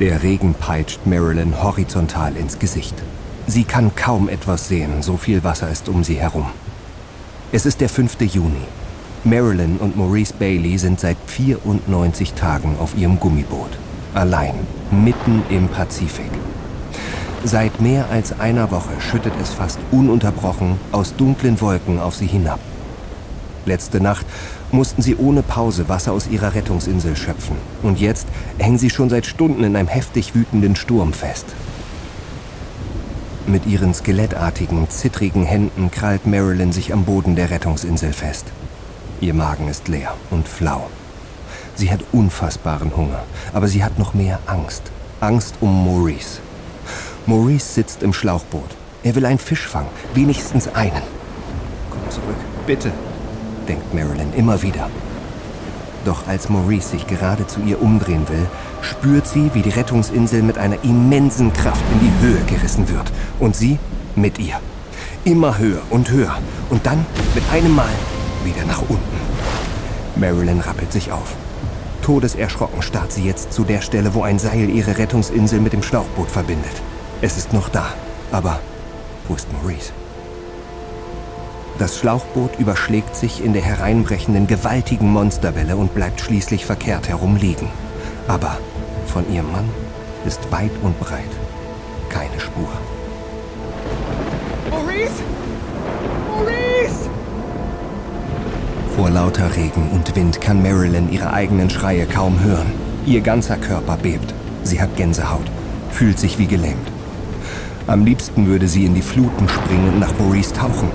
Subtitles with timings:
[0.00, 2.96] Der Regen peitscht Marilyn horizontal ins Gesicht.
[3.46, 6.46] Sie kann kaum etwas sehen, so viel Wasser ist um sie herum.
[7.52, 8.20] Es ist der 5.
[8.22, 8.66] Juni.
[9.22, 13.70] Marilyn und Maurice Bailey sind seit 94 Tagen auf ihrem Gummiboot.
[14.14, 14.54] Allein,
[14.90, 16.32] mitten im Pazifik.
[17.44, 22.58] Seit mehr als einer Woche schüttet es fast ununterbrochen aus dunklen Wolken auf sie hinab.
[23.64, 24.26] Letzte Nacht
[24.74, 27.56] mussten sie ohne Pause Wasser aus ihrer Rettungsinsel schöpfen.
[27.82, 28.26] Und jetzt
[28.58, 31.46] hängen sie schon seit Stunden in einem heftig wütenden Sturm fest.
[33.46, 38.46] Mit ihren skelettartigen, zittrigen Händen krallt Marilyn sich am Boden der Rettungsinsel fest.
[39.20, 40.88] Ihr Magen ist leer und flau.
[41.76, 44.82] Sie hat unfassbaren Hunger, aber sie hat noch mehr Angst.
[45.20, 46.40] Angst um Maurice.
[47.26, 48.76] Maurice sitzt im Schlauchboot.
[49.02, 51.02] Er will einen Fisch fangen, wenigstens einen.
[51.90, 52.92] Komm zurück, bitte,
[53.68, 54.88] denkt Marilyn immer wieder.
[56.04, 58.46] Doch als Maurice sich gerade zu ihr umdrehen will,
[58.82, 63.10] spürt sie, wie die Rettungsinsel mit einer immensen Kraft in die Höhe gerissen wird.
[63.40, 63.78] Und sie
[64.14, 64.60] mit ihr.
[65.24, 66.36] Immer höher und höher.
[66.68, 67.88] Und dann mit einem Mal
[68.44, 69.16] wieder nach unten.
[70.16, 71.34] Marilyn rappelt sich auf.
[72.02, 76.30] Todeserschrocken starrt sie jetzt zu der Stelle, wo ein Seil ihre Rettungsinsel mit dem Schlauchboot
[76.30, 76.82] verbindet.
[77.22, 77.86] Es ist noch da.
[78.30, 78.60] Aber
[79.26, 79.92] wo ist Maurice?
[81.78, 87.68] Das Schlauchboot überschlägt sich in der hereinbrechenden gewaltigen Monsterwelle und bleibt schließlich verkehrt herum liegen.
[88.28, 88.58] Aber
[89.06, 89.68] von ihrem Mann
[90.24, 91.30] ist weit und breit
[92.14, 92.68] keine Spur.
[94.70, 95.22] Maurice!
[96.28, 97.10] Maurice!
[98.96, 102.72] Vor lauter Regen und Wind kann Marilyn ihre eigenen Schreie kaum hören.
[103.04, 104.32] Ihr ganzer Körper bebt.
[104.62, 105.50] Sie hat Gänsehaut,
[105.90, 106.88] fühlt sich wie gelähmt.
[107.86, 110.88] Am liebsten würde sie in die Fluten springen und nach Maurice tauchen.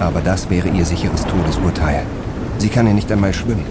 [0.00, 2.04] Aber das wäre ihr sicheres Todesurteil.
[2.58, 3.66] Sie kann ja nicht einmal schwimmen.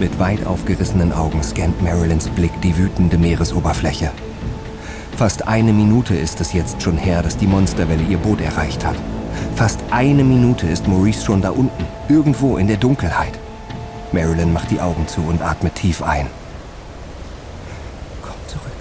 [0.00, 4.10] Mit weit aufgerissenen Augen scannt Marilyns Blick die wütende Meeresoberfläche.
[5.16, 8.96] Fast eine Minute ist es jetzt schon her, dass die Monsterwelle ihr Boot erreicht hat.
[9.54, 13.38] Fast eine Minute ist Maurice schon da unten, irgendwo in der Dunkelheit.
[14.12, 16.26] Marilyn macht die Augen zu und atmet tief ein.
[18.22, 18.72] Komm zurück.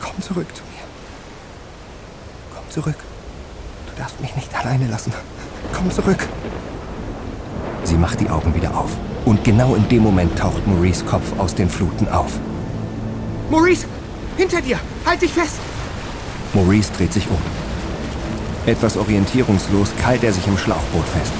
[0.00, 0.84] Komm zurück zu mir.
[2.54, 3.07] Komm zurück.
[4.18, 5.12] Darfst mich nicht alleine lassen.
[5.72, 6.26] Komm zurück.
[7.84, 8.90] Sie macht die Augen wieder auf.
[9.24, 12.32] Und genau in dem Moment taucht Maurice Kopf aus den Fluten auf.
[13.50, 13.86] Maurice!
[14.36, 14.78] Hinter dir!
[15.06, 15.58] Halt dich fest!
[16.52, 17.38] Maurice dreht sich um.
[18.66, 21.32] Etwas orientierungslos keilt er sich im Schlauchboot fest.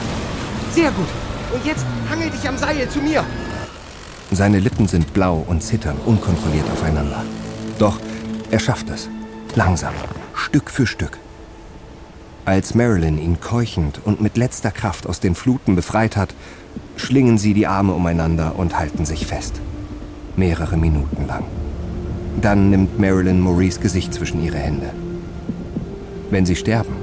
[0.73, 1.09] Sehr gut.
[1.53, 3.25] Und jetzt hangel dich am Seil zu mir.
[4.31, 7.25] Seine Lippen sind blau und zittern unkontrolliert aufeinander.
[7.79, 7.99] Doch
[8.51, 9.09] er schafft es.
[9.55, 9.95] Langsam,
[10.35, 11.19] Stück für Stück.
[12.49, 16.35] Als Marilyn ihn keuchend und mit letzter Kraft aus den Fluten befreit hat,
[16.97, 19.61] schlingen sie die Arme umeinander und halten sich fest.
[20.35, 21.45] Mehrere Minuten lang.
[22.41, 24.95] Dann nimmt Marilyn Maurice Gesicht zwischen ihre Hände.
[26.31, 26.97] Wenn sie sterben,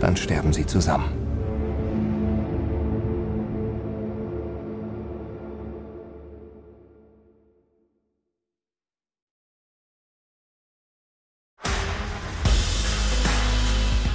[0.00, 1.17] dann sterben sie zusammen.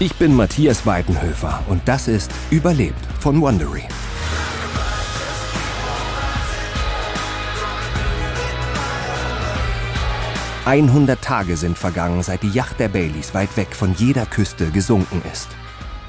[0.03, 3.83] Ich bin Matthias Weidenhöfer und das ist Überlebt von Wondery.
[10.65, 15.21] »100 Tage sind vergangen, seit die Yacht der Baileys weit weg von jeder Küste gesunken
[15.31, 15.47] ist.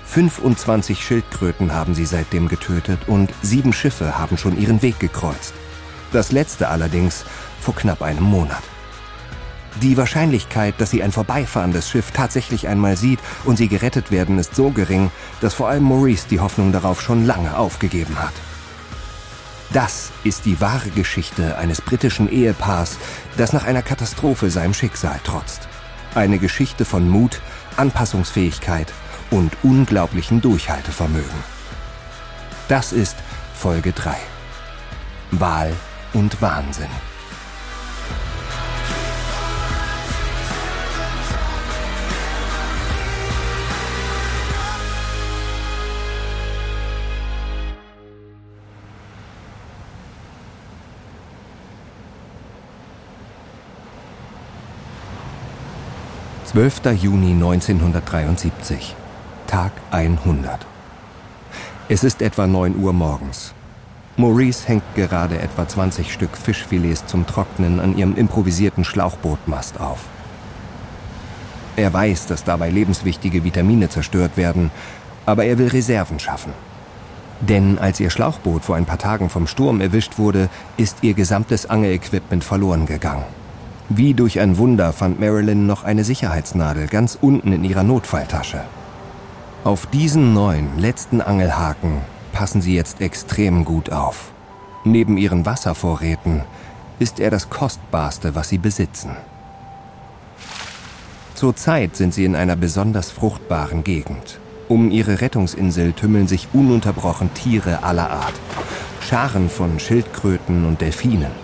[0.06, 5.54] 25 Schildkröten haben sie seitdem getötet und sieben Schiffe haben schon ihren Weg gekreuzt.
[6.12, 7.24] Das letzte allerdings
[7.60, 8.73] vor knapp einem Monat.
[9.82, 14.54] Die Wahrscheinlichkeit, dass sie ein vorbeifahrendes Schiff tatsächlich einmal sieht und sie gerettet werden, ist
[14.54, 18.34] so gering, dass vor allem Maurice die Hoffnung darauf schon lange aufgegeben hat.
[19.72, 22.96] Das ist die wahre Geschichte eines britischen Ehepaars,
[23.36, 25.66] das nach einer Katastrophe seinem Schicksal trotzt.
[26.14, 27.40] Eine Geschichte von Mut,
[27.76, 28.92] Anpassungsfähigkeit
[29.30, 31.54] und unglaublichem Durchhaltevermögen.
[32.68, 33.16] Das ist
[33.54, 34.14] Folge 3.
[35.32, 35.72] Wahl
[36.12, 37.13] und Wahnsinn.
[56.54, 58.94] Zwölfter Juni 1973.
[59.48, 60.64] Tag 100.
[61.88, 63.52] Es ist etwa 9 Uhr morgens.
[64.16, 70.04] Maurice hängt gerade etwa 20 Stück Fischfilets zum Trocknen an ihrem improvisierten Schlauchbootmast auf.
[71.74, 74.70] Er weiß, dass dabei lebenswichtige Vitamine zerstört werden,
[75.26, 76.52] aber er will Reserven schaffen.
[77.40, 81.66] Denn als ihr Schlauchboot vor ein paar Tagen vom Sturm erwischt wurde, ist ihr gesamtes
[81.68, 83.24] Angelequipment verloren gegangen.
[83.88, 88.62] Wie durch ein Wunder fand Marilyn noch eine Sicherheitsnadel ganz unten in ihrer Notfalltasche.
[89.62, 91.98] Auf diesen neuen, letzten Angelhaken
[92.32, 94.32] passen sie jetzt extrem gut auf.
[94.84, 96.42] Neben ihren Wasservorräten
[96.98, 99.16] ist er das Kostbarste, was sie besitzen.
[101.34, 104.38] Zurzeit sind sie in einer besonders fruchtbaren Gegend.
[104.68, 108.34] Um ihre Rettungsinsel tümmeln sich ununterbrochen Tiere aller Art.
[109.00, 111.43] Scharen von Schildkröten und Delfinen.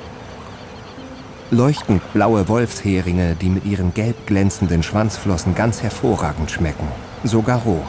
[1.52, 6.87] Leuchtend blaue Wolfsheringe, die mit ihren gelb glänzenden Schwanzflossen ganz hervorragend schmecken.
[7.25, 7.82] Sogar roh.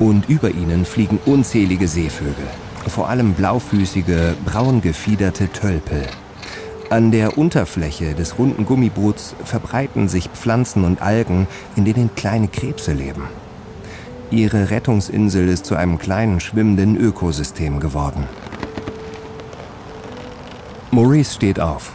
[0.00, 2.48] Und über ihnen fliegen unzählige Seevögel.
[2.88, 6.02] Vor allem blaufüßige, braun gefiederte Tölpel.
[6.88, 11.46] An der Unterfläche des runden Gummiboots verbreiten sich Pflanzen und Algen,
[11.76, 13.22] in denen kleine Krebse leben.
[14.32, 18.24] Ihre Rettungsinsel ist zu einem kleinen schwimmenden Ökosystem geworden.
[20.90, 21.92] Maurice steht auf.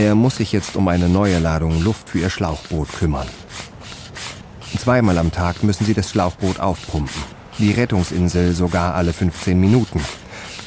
[0.00, 3.26] Er muss sich jetzt um eine neue Ladung Luft für ihr Schlauchboot kümmern.
[4.78, 7.22] Zweimal am Tag müssen sie das Schlauchboot aufpumpen.
[7.58, 10.00] Die Rettungsinsel sogar alle 15 Minuten.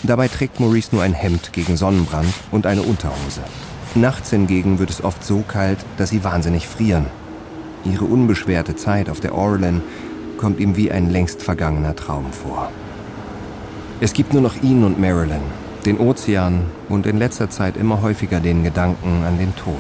[0.04, 3.42] Dabei trägt Maurice nur ein Hemd gegen Sonnenbrand und eine Unterhose.
[3.96, 7.08] Nachts hingegen wird es oft so kalt, dass sie wahnsinnig frieren.
[7.86, 9.82] Ihre unbeschwerte Zeit auf der Orlan
[10.38, 12.70] kommt ihm wie ein längst vergangener Traum vor.
[14.00, 15.42] Es gibt nur noch ihn und Marilyn,
[15.84, 19.76] den Ozean und in letzter Zeit immer häufiger den Gedanken an den Tod.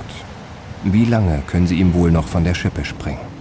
[0.83, 3.33] Wie lange können sie ihm wohl noch von der Schippe springen?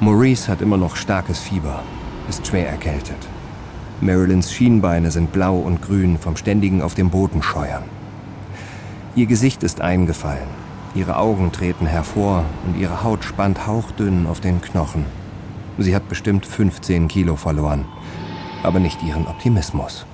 [0.00, 1.82] Maurice hat immer noch starkes Fieber,
[2.28, 3.28] ist schwer erkältet.
[4.00, 7.84] Marilyns Schienbeine sind blau und grün vom ständigen auf dem Boden scheuern.
[9.14, 14.60] Ihr Gesicht ist eingefallen, Ihre Augen treten hervor und ihre Haut spannt hauchdünn auf den
[14.60, 15.04] Knochen.
[15.76, 17.84] Sie hat bestimmt 15 Kilo verloren,
[18.62, 20.06] aber nicht ihren Optimismus.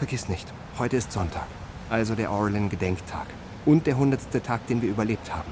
[0.00, 1.46] Vergiss nicht, heute ist Sonntag,
[1.90, 3.26] also der Orlin-Gedenktag
[3.66, 5.50] und der hundertste Tag, den wir überlebt haben.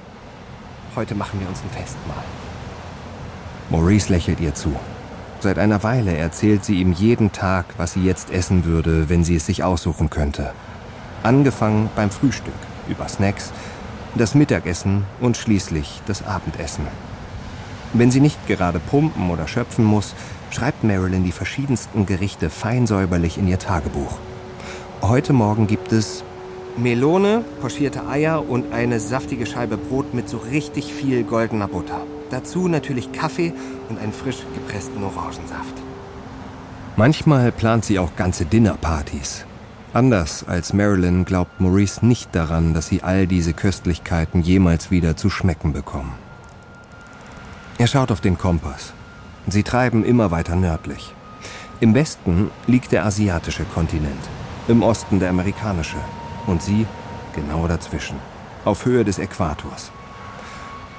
[0.97, 2.25] Heute machen wir uns ein Festmahl.
[3.69, 4.75] Maurice lächelt ihr zu.
[5.41, 9.37] Seit einer Weile erzählt sie ihm jeden Tag, was sie jetzt essen würde, wenn sie
[9.37, 10.55] es sich aussuchen könnte.
[11.23, 12.55] Angefangen beim Frühstück,
[12.89, 13.53] über Snacks,
[14.15, 16.87] das Mittagessen und schließlich das Abendessen.
[17.93, 20.15] Wenn sie nicht gerade pumpen oder schöpfen muss,
[20.51, 24.17] schreibt Marilyn die verschiedensten Gerichte feinsäuberlich in ihr Tagebuch.
[25.03, 26.25] Heute Morgen gibt es
[26.77, 32.01] Melone, pochierte Eier und eine saftige Scheibe Brot mit so richtig viel goldener Butter.
[32.31, 33.55] Dazu natürlich Kaffee
[33.89, 35.75] und einen frisch gepressten Orangensaft.
[36.97, 39.47] Manchmal plant sie auch ganze Dinnerpartys.
[39.93, 45.31] Anders als Marilyn glaubt Maurice nicht daran, dass sie all diese Köstlichkeiten jemals wieder zu
[45.31, 46.13] schmecken bekommen.
[47.79, 48.93] Er schaut auf den Kompass.
[49.47, 51.15] Sie treiben immer weiter nördlich.
[51.81, 54.29] Im Westen liegt der asiatische Kontinent,
[54.69, 55.97] im Osten der amerikanische
[56.47, 56.87] und sie
[57.35, 58.17] genau dazwischen,
[58.65, 59.91] auf Höhe des Äquators.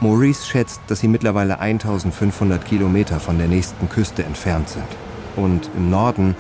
[0.02, 4.88] Maurice schätzt, dass sie mittlerweile 1500 Kilometer von der nächsten Küste entfernt sind.
[5.36, 6.36] Und im Norden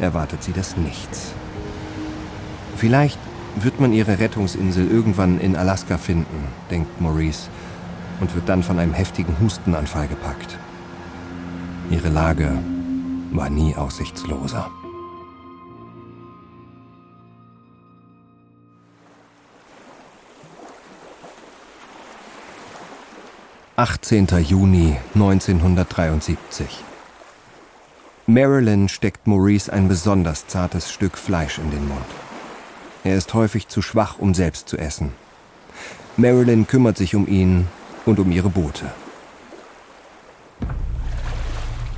[0.00, 1.32] erwartet sie das Nichts.
[2.76, 3.18] Vielleicht
[3.56, 7.48] wird man ihre Rettungsinsel irgendwann in Alaska finden, denkt Maurice,
[8.20, 10.58] und wird dann von einem heftigen Hustenanfall gepackt.
[11.90, 12.50] Ihre Lage
[13.30, 14.70] war nie aussichtsloser.
[23.78, 26.82] Achtzehnter Juni 1973.
[28.26, 32.04] Marilyn steckt Maurice ein besonders zartes Stück Fleisch in den Mund.
[33.04, 35.12] Er ist häufig zu schwach, um selbst zu essen.
[36.16, 37.68] Marilyn kümmert sich um ihn
[38.04, 38.86] und um ihre Boote.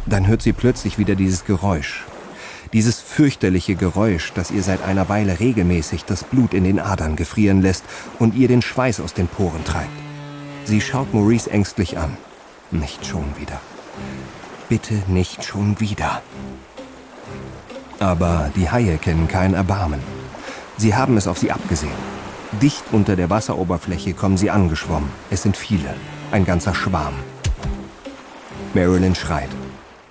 [0.04, 2.04] Dann hört sie plötzlich wieder dieses Geräusch.
[2.74, 7.62] Dieses fürchterliche Geräusch, das ihr seit einer Weile regelmäßig das Blut in den Adern gefrieren
[7.62, 7.84] lässt
[8.18, 10.09] und ihr den Schweiß aus den Poren treibt.
[10.64, 12.16] Sie schaut Maurice ängstlich an.
[12.70, 13.60] Nicht schon wieder.
[14.68, 16.22] Bitte nicht schon wieder.
[17.98, 20.00] Aber die Haie kennen kein Erbarmen.
[20.76, 21.92] Sie haben es auf sie abgesehen.
[22.62, 25.10] Dicht unter der Wasseroberfläche kommen sie angeschwommen.
[25.30, 25.94] Es sind viele,
[26.30, 27.14] ein ganzer Schwarm.
[28.74, 29.50] Marilyn schreit.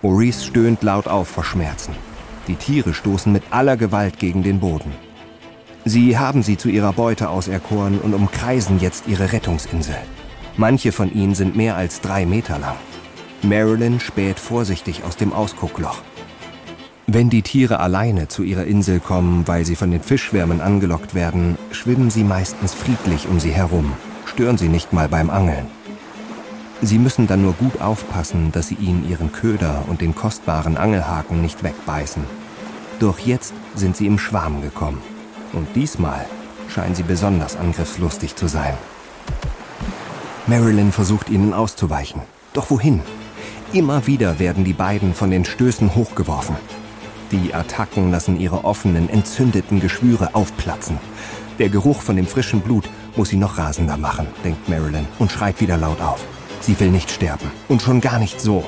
[0.01, 1.95] Maurice stöhnt laut auf vor Schmerzen.
[2.47, 4.93] Die Tiere stoßen mit aller Gewalt gegen den Boden.
[5.85, 9.97] Sie haben sie zu ihrer Beute auserkoren und umkreisen jetzt ihre Rettungsinsel.
[10.59, 12.75] Manche von ihnen sind mehr als drei Meter lang.
[13.43, 16.01] Marilyn späht vorsichtig aus dem Ausguckloch.
[17.07, 21.57] Wenn die Tiere alleine zu ihrer Insel kommen, weil sie von den Fischschwärmen angelockt werden,
[21.71, 23.93] schwimmen sie meistens friedlich um sie herum,
[24.25, 25.65] stören sie nicht mal beim Angeln.
[26.81, 31.41] Sie müssen dann nur gut aufpassen, dass sie ihnen ihren Köder und den kostbaren Angelhaken
[31.41, 32.23] nicht wegbeißen.
[32.99, 35.01] Doch jetzt sind sie im Schwarm gekommen.
[35.53, 36.25] Und diesmal
[36.67, 38.73] scheinen sie besonders angriffslustig zu sein.
[40.49, 42.23] Marilyn versucht ihnen auszuweichen.
[42.53, 43.01] Doch wohin?
[43.71, 46.55] Immer wieder werden die beiden von den Stößen hochgeworfen.
[47.31, 50.97] Die Attacken lassen ihre offenen, entzündeten Geschwüre aufplatzen.
[51.59, 55.61] Der Geruch von dem frischen Blut muss sie noch rasender machen, denkt Marilyn und schreit
[55.61, 56.25] wieder laut auf.
[56.61, 58.65] Sie will nicht sterben und schon gar nicht so.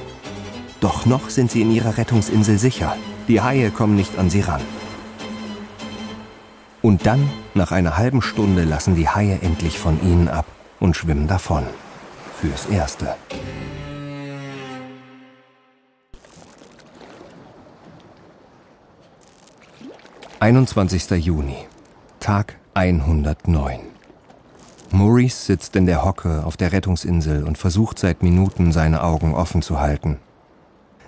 [0.81, 2.95] Doch noch sind sie in ihrer Rettungsinsel sicher.
[3.27, 4.61] Die Haie kommen nicht an sie ran.
[6.83, 10.45] Und dann, nach einer halben Stunde, lassen die Haie endlich von ihnen ab
[10.81, 11.63] und schwimmen davon.
[12.35, 13.15] Fürs Erste.
[20.39, 21.11] 21.
[21.23, 21.55] Juni,
[22.19, 23.79] Tag 109.
[24.91, 29.61] Maurice sitzt in der Hocke auf der Rettungsinsel und versucht seit Minuten seine Augen offen
[29.61, 30.17] zu halten.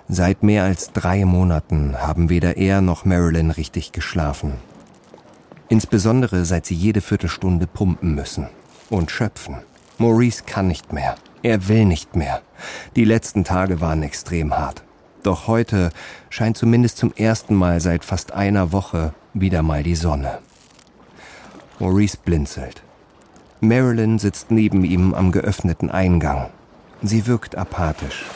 [0.08, 4.54] Seit mehr als drei Monaten haben weder er noch Marilyn richtig geschlafen.
[5.68, 8.48] Insbesondere seit sie jede Viertelstunde pumpen müssen
[8.94, 9.56] und schöpfen.
[9.98, 11.16] Maurice kann nicht mehr.
[11.42, 12.40] Er will nicht mehr.
[12.96, 14.82] Die letzten Tage waren extrem hart.
[15.22, 15.90] Doch heute
[16.30, 20.38] scheint zumindest zum ersten Mal seit fast einer Woche wieder mal die Sonne.
[21.78, 22.82] Maurice blinzelt.
[23.60, 26.50] Marilyn sitzt neben ihm am geöffneten Eingang.
[27.02, 28.26] Sie wirkt apathisch.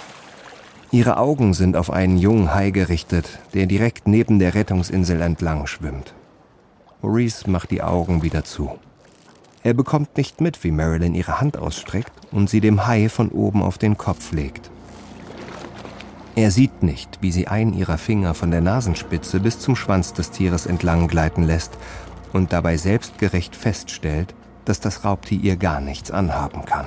[0.91, 6.15] Ihre Augen sind auf einen jungen Hai gerichtet, der direkt neben der Rettungsinsel entlang schwimmt.
[7.03, 8.79] Maurice macht die Augen wieder zu.
[9.63, 13.63] Er bekommt nicht mit, wie Marilyn ihre Hand ausstreckt und sie dem Hai von oben
[13.63, 14.71] auf den Kopf legt.
[16.37, 20.31] Er sieht nicht, wie sie einen ihrer Finger von der Nasenspitze bis zum Schwanz des
[20.31, 21.73] Tieres entlang gleiten lässt
[22.33, 24.35] und dabei selbstgerecht feststellt,
[24.65, 26.87] dass das Raubtier ihr gar nichts anhaben kann.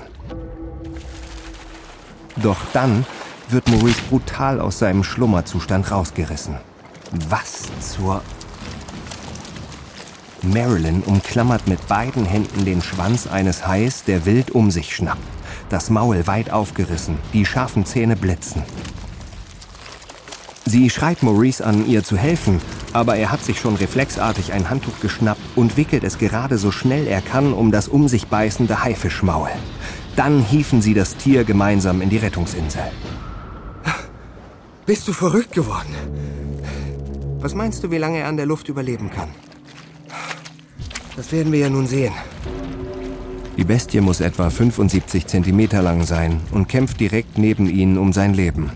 [2.38, 3.06] Doch dann
[3.50, 6.56] wird Maurice brutal aus seinem Schlummerzustand rausgerissen.
[7.28, 8.22] Was zur...
[10.44, 15.22] Marilyn umklammert mit beiden Händen den Schwanz eines Hais, der wild um sich schnappt.
[15.70, 18.64] Das Maul weit aufgerissen, die scharfen Zähne blitzen.
[20.66, 22.62] Sie schreit Maurice an, ihr zu helfen,
[22.94, 27.08] aber er hat sich schon reflexartig ein Handtuch geschnappt und wickelt es gerade so schnell
[27.08, 29.50] er kann um das um sich beißende Haifischmaul.
[30.16, 32.84] Dann hieven sie das Tier gemeinsam in die Rettungsinsel.
[34.86, 35.96] Bist du verrückt geworden?
[37.40, 39.30] Was meinst du, wie lange er an der Luft überleben kann?
[41.16, 42.14] Das werden wir ja nun sehen.
[43.58, 48.34] Die Bestie muss etwa 75 Zentimeter lang sein und kämpft direkt neben ihnen um sein
[48.34, 48.72] Leben.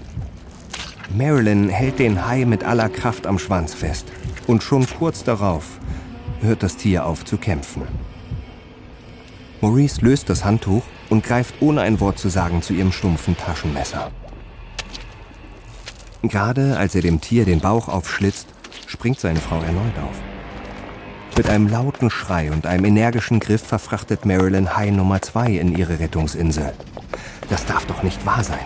[1.17, 4.07] Marilyn hält den Hai mit aller Kraft am Schwanz fest.
[4.47, 5.79] Und schon kurz darauf
[6.41, 7.83] hört das Tier auf zu kämpfen.
[9.61, 14.11] Maurice löst das Handtuch und greift ohne ein Wort zu sagen zu ihrem stumpfen Taschenmesser.
[16.21, 18.47] Gerade als er dem Tier den Bauch aufschlitzt,
[18.87, 20.34] springt seine Frau erneut auf.
[21.37, 25.99] Mit einem lauten Schrei und einem energischen Griff verfrachtet Marilyn Hai Nummer 2 in ihre
[25.99, 26.71] Rettungsinsel.
[27.49, 28.65] Das darf doch nicht wahr sein.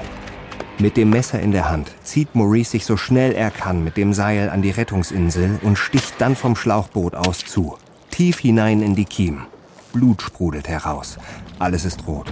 [0.78, 4.14] Mit dem Messer in der Hand zieht Maurice sich so schnell er kann mit dem
[4.14, 7.76] Seil an die Rettungsinsel und sticht dann vom Schlauchboot aus zu.
[8.12, 9.48] Tief hinein in die Kiem.
[9.92, 11.18] Blut sprudelt heraus.
[11.58, 12.32] Alles ist rot.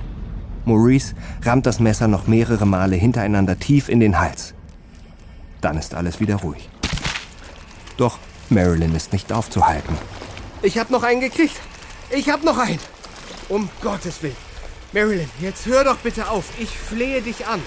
[0.66, 4.54] Maurice rammt das Messer noch mehrere Male hintereinander tief in den Hals.
[5.62, 6.70] Dann ist alles wieder ruhig.
[7.98, 8.20] Doch
[8.52, 9.98] Marilyn ist nicht aufzuhalten.
[10.62, 11.60] Ich hab noch einen gekriegt.
[12.10, 12.80] Ich hab noch einen.
[13.50, 14.36] Um Gottes Willen.
[14.94, 16.46] Marilyn, jetzt hör doch bitte auf.
[16.60, 17.62] Ich flehe dich an.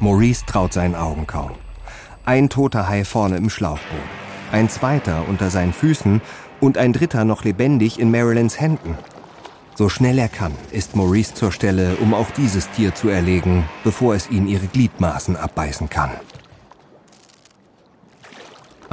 [0.00, 1.52] Maurice traut seinen Augen kaum.
[2.24, 4.00] Ein toter Hai vorne im Schlauchboot,
[4.50, 6.20] ein zweiter unter seinen Füßen
[6.60, 8.98] und ein dritter noch lebendig in Marilyns Händen.
[9.74, 14.14] So schnell er kann, ist Maurice zur Stelle, um auch dieses Tier zu erlegen, bevor
[14.14, 16.10] es ihm ihre Gliedmaßen abbeißen kann.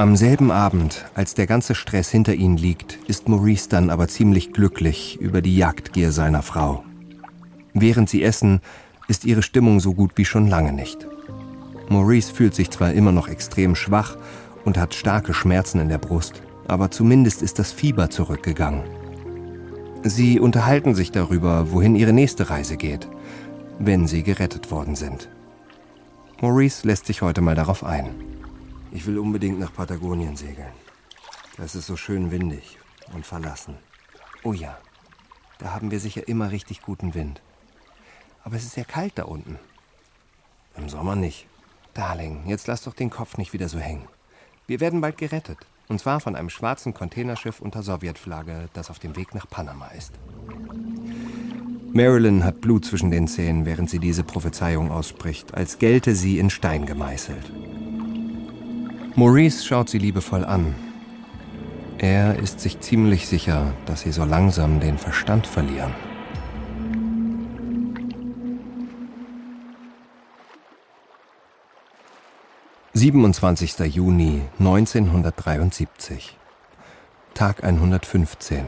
[0.01, 4.51] Am selben Abend, als der ganze Stress hinter ihnen liegt, ist Maurice dann aber ziemlich
[4.51, 6.83] glücklich über die Jagdgier seiner Frau.
[7.75, 8.61] Während sie essen,
[9.07, 11.07] ist ihre Stimmung so gut wie schon lange nicht.
[11.89, 14.17] Maurice fühlt sich zwar immer noch extrem schwach
[14.65, 18.81] und hat starke Schmerzen in der Brust, aber zumindest ist das Fieber zurückgegangen.
[20.01, 23.07] Sie unterhalten sich darüber, wohin ihre nächste Reise geht,
[23.77, 25.29] wenn sie gerettet worden sind.
[26.41, 28.09] Maurice lässt sich heute mal darauf ein.
[28.91, 30.73] Ich will unbedingt nach Patagonien segeln.
[31.57, 32.77] Das ist so schön windig
[33.13, 33.77] und verlassen.
[34.43, 34.77] Oh ja,
[35.59, 37.41] da haben wir sicher immer richtig guten Wind.
[38.43, 39.59] Aber es ist ja kalt da unten.
[40.75, 41.47] Im Sommer nicht.
[41.93, 44.07] Darling, jetzt lass doch den Kopf nicht wieder so hängen.
[44.67, 45.59] Wir werden bald gerettet.
[45.87, 50.13] Und zwar von einem schwarzen Containerschiff unter Sowjetflagge, das auf dem Weg nach Panama ist.
[51.93, 56.49] Marilyn hat Blut zwischen den Zähnen, während sie diese Prophezeiung ausspricht, als gelte sie in
[56.49, 57.51] Stein gemeißelt.
[59.15, 60.73] Maurice schaut sie liebevoll an.
[61.97, 65.93] Er ist sich ziemlich sicher, dass sie so langsam den Verstand verlieren.
[72.95, 73.83] »27.
[73.83, 76.37] Juni 1973
[77.33, 78.65] Tag 115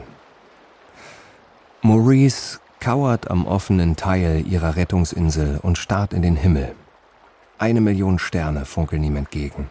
[1.80, 6.74] Maurice kauert am offenen Teil ihrer Rettungsinsel und starrt in den Himmel.
[7.58, 9.70] Eine Million Sterne funkeln ihm entgegen.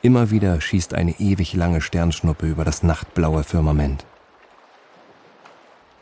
[0.00, 4.06] Immer wieder schießt eine ewig lange Sternschnuppe über das nachtblaue Firmament.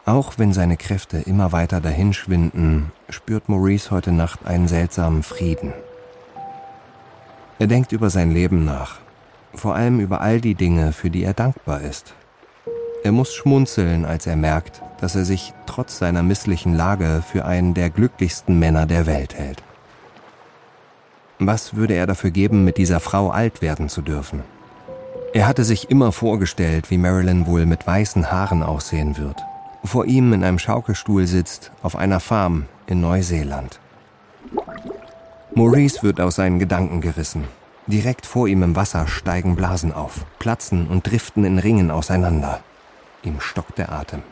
[0.04, 5.72] Auch wenn seine Kräfte immer weiter dahinschwinden, spürt Maurice heute Nacht einen seltsamen Frieden.
[7.58, 8.98] Er denkt über sein Leben nach,
[9.54, 12.14] vor allem über all die Dinge, für die er dankbar ist.
[13.02, 17.72] Er muss schmunzeln, als er merkt, dass er sich trotz seiner misslichen Lage für einen
[17.72, 19.62] der glücklichsten Männer der Welt hält.
[21.38, 24.42] Was würde er dafür geben, mit dieser Frau alt werden zu dürfen?
[25.34, 29.44] Er hatte sich immer vorgestellt, wie Marilyn wohl mit weißen Haaren aussehen wird,
[29.84, 33.80] vor ihm in einem Schaukelstuhl sitzt, auf einer Farm in Neuseeland.
[35.54, 37.44] Maurice wird aus seinen Gedanken gerissen.
[37.86, 42.60] Direkt vor ihm im Wasser steigen Blasen auf, platzen und driften in Ringen auseinander.
[43.22, 44.22] Ihm stockt der Atem.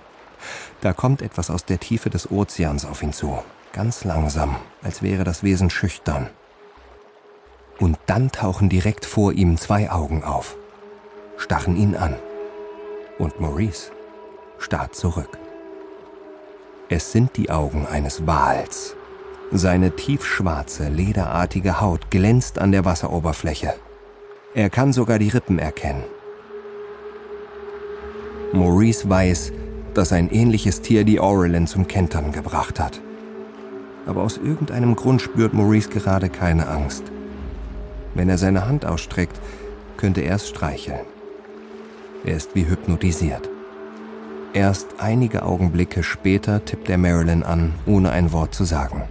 [0.81, 3.39] Da kommt etwas aus der Tiefe des Ozeans auf ihn zu,
[3.73, 6.31] ganz langsam, als wäre das Wesen schüchtern.
[7.79, 10.57] Und dann tauchen direkt vor ihm zwei Augen auf,
[11.37, 12.15] starren ihn an.
[13.19, 13.91] Und Maurice
[14.59, 15.39] starrt zurück.
[16.89, 18.97] Es sind die Augen eines Wals.
[19.51, 23.75] Seine tiefschwarze, lederartige Haut glänzt an der Wasseroberfläche.
[24.55, 26.05] Er kann sogar die Rippen erkennen.
[28.53, 29.53] Maurice weiß,
[29.95, 33.01] dass ein ähnliches Tier die Aurelin zum Kentern gebracht hat.
[34.07, 37.05] Aber aus irgendeinem Grund spürt Maurice gerade keine Angst.
[38.15, 39.41] Wenn er seine Hand ausstreckt,
[39.97, 41.07] könnte er es streicheln.
[42.25, 43.49] Er ist wie hypnotisiert.
[44.55, 49.03] Erst einige Augenblicke später tippt er Marilyn an, ohne ein Wort zu sagen.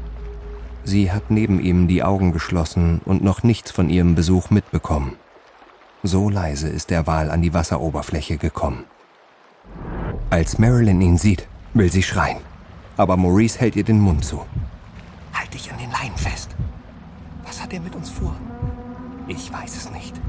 [0.86, 5.18] Sie hat neben ihm die Augen geschlossen und noch nichts von ihrem Besuch mitbekommen.
[6.02, 8.86] So leise ist der Wal an die Wasseroberfläche gekommen.
[10.30, 12.40] Als Marilyn ihn sieht, will sie schreien.
[12.98, 14.46] Aber Maurice hält ihr den Mund zu.
[15.34, 16.50] Halt dich an den Leinen fest.
[17.46, 18.36] Was hat er mit uns vor?
[19.36, 20.20] Ich weiß es nicht.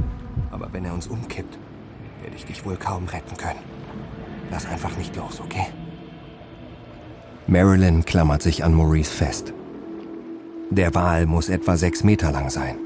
[0.51, 1.59] Aber wenn er uns umkippt,
[2.23, 3.59] werde ich dich wohl kaum retten können.
[4.51, 5.67] Lass einfach nicht los, okay?
[7.47, 9.53] Marilyn klammert sich an Maurice fest.
[10.71, 12.77] Der Wal muss etwa sechs Meter lang sein.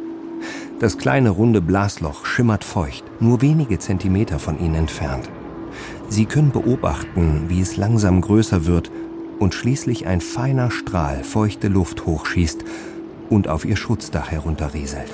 [0.81, 5.28] Das kleine runde Blasloch schimmert feucht, nur wenige Zentimeter von ihnen entfernt.
[6.09, 8.90] Sie können beobachten, wie es langsam größer wird
[9.38, 12.64] und schließlich ein feiner Strahl feuchte Luft hochschießt
[13.31, 15.11] und auf ihr Schutzdach herunterrieselt.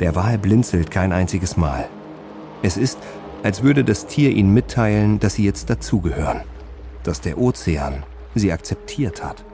[0.00, 1.88] Der Wal blinzelt kein einziges Mal.
[2.62, 2.98] Es ist,
[3.42, 6.42] als würde das Tier ihnen mitteilen, dass sie jetzt dazugehören,
[7.02, 8.02] dass der Ozean
[8.34, 9.44] sie akzeptiert hat.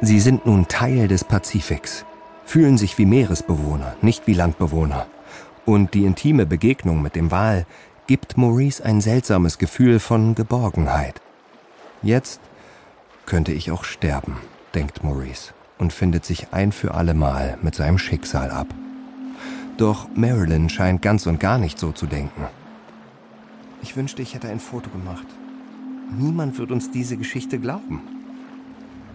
[0.00, 2.04] Sie sind nun Teil des Pazifiks,
[2.44, 5.06] fühlen sich wie Meeresbewohner, nicht wie Landbewohner.
[5.64, 7.64] Und die intime Begegnung mit dem Wal
[8.06, 11.22] gibt Maurice ein seltsames Gefühl von Geborgenheit.
[12.02, 12.40] Jetzt
[13.24, 14.36] könnte ich auch sterben,
[14.74, 18.66] denkt Maurice und findet sich ein für allemal mit seinem Schicksal ab.
[19.76, 22.44] Doch Marilyn scheint ganz und gar nicht so zu denken.
[23.82, 25.26] Ich wünschte, ich hätte ein Foto gemacht.
[26.18, 28.00] Niemand wird uns diese Geschichte glauben.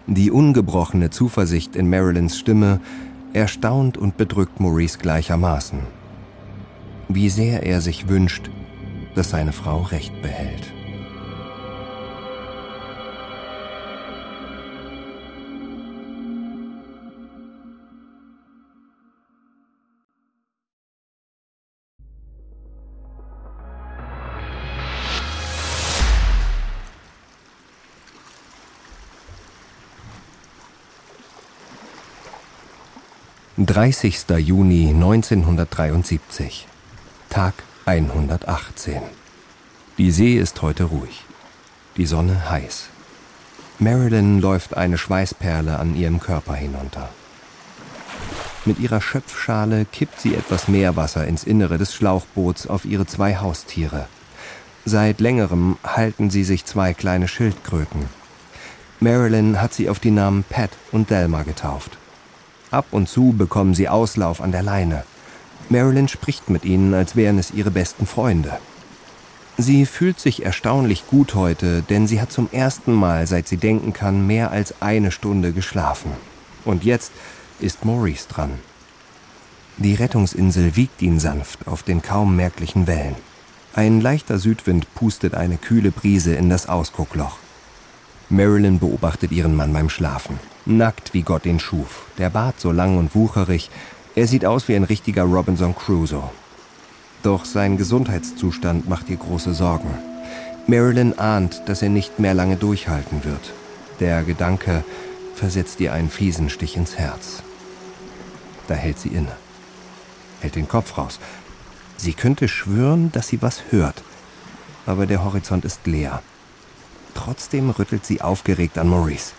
[0.06, 2.80] Die ungebrochene Zuversicht in Marilyns Stimme
[3.32, 5.80] erstaunt und bedrückt Maurice gleichermaßen
[7.14, 8.50] wie sehr er sich wünscht,
[9.14, 10.72] dass seine Frau Recht behält.
[33.62, 36.66] Dreißigster Juni 1973
[37.28, 37.52] Tag
[37.84, 39.02] 118.
[39.98, 41.26] Die See ist heute ruhig.
[41.98, 42.88] Die Sonne heiß.
[43.78, 47.10] Marilyn läuft eine Schweißperle an ihrem Körper hinunter.
[48.64, 54.06] Mit ihrer Schöpfschale kippt sie etwas Meerwasser ins Innere des Schlauchboots auf ihre zwei Haustiere.
[54.86, 58.06] Seit längerem halten sie sich zwei kleine Schildkröten.
[59.00, 61.99] Marilyn hat sie auf die Namen Pat und Delma getauft.
[62.70, 65.04] Ab und zu bekommen sie Auslauf an der Leine–
[65.70, 68.58] Marilyn spricht mit ihnen, als wären es ihre besten Freunde.
[69.56, 73.92] Sie fühlt sich erstaunlich gut heute, denn sie hat zum ersten Mal, seit sie denken
[73.92, 76.10] kann, mehr als eine Stunde geschlafen.
[76.64, 77.12] Und jetzt
[77.60, 78.50] ist Maurice dran.
[79.76, 83.14] Die Rettungsinsel wiegt ihn sanft auf den kaum merklichen Wellen.
[83.72, 87.38] Ein leichter Südwind pustet eine kühle Brise in das Ausguckloch.
[88.30, 90.38] Marilyn beobachtet ihren Mann beim Schlafen.
[90.64, 93.70] Nackt wie Gott ihn schuf, der Bart so lang und wucherig,
[94.14, 96.30] er sieht aus wie ein richtiger Robinson Crusoe.
[97.24, 99.90] Doch sein Gesundheitszustand macht ihr große Sorgen.
[100.68, 103.52] Marilyn ahnt, dass er nicht mehr lange durchhalten wird.
[103.98, 104.84] Der Gedanke
[105.34, 107.42] versetzt ihr einen fiesen Stich ins Herz.
[108.68, 109.32] Da hält sie inne,
[110.40, 111.18] hält den Kopf raus.
[111.96, 114.04] Sie könnte schwören, dass sie was hört,
[114.86, 116.22] aber der Horizont ist leer.
[117.14, 119.32] Trotzdem rüttelt sie aufgeregt an Maurice.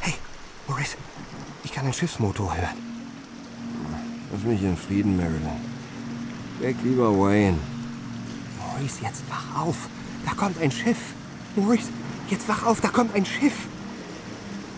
[0.00, 0.14] Hey,
[0.68, 0.96] Maurice,
[1.64, 2.76] ich kann den Schiffsmotor hören.
[4.32, 5.48] Lass mich in Frieden, Marilyn.
[6.60, 7.58] Weg lieber Wayne.
[8.58, 9.76] Maurice, jetzt wach auf.
[10.24, 10.98] Da kommt ein Schiff.
[11.54, 11.88] Maurice,
[12.28, 13.54] jetzt wach auf, da kommt ein Schiff.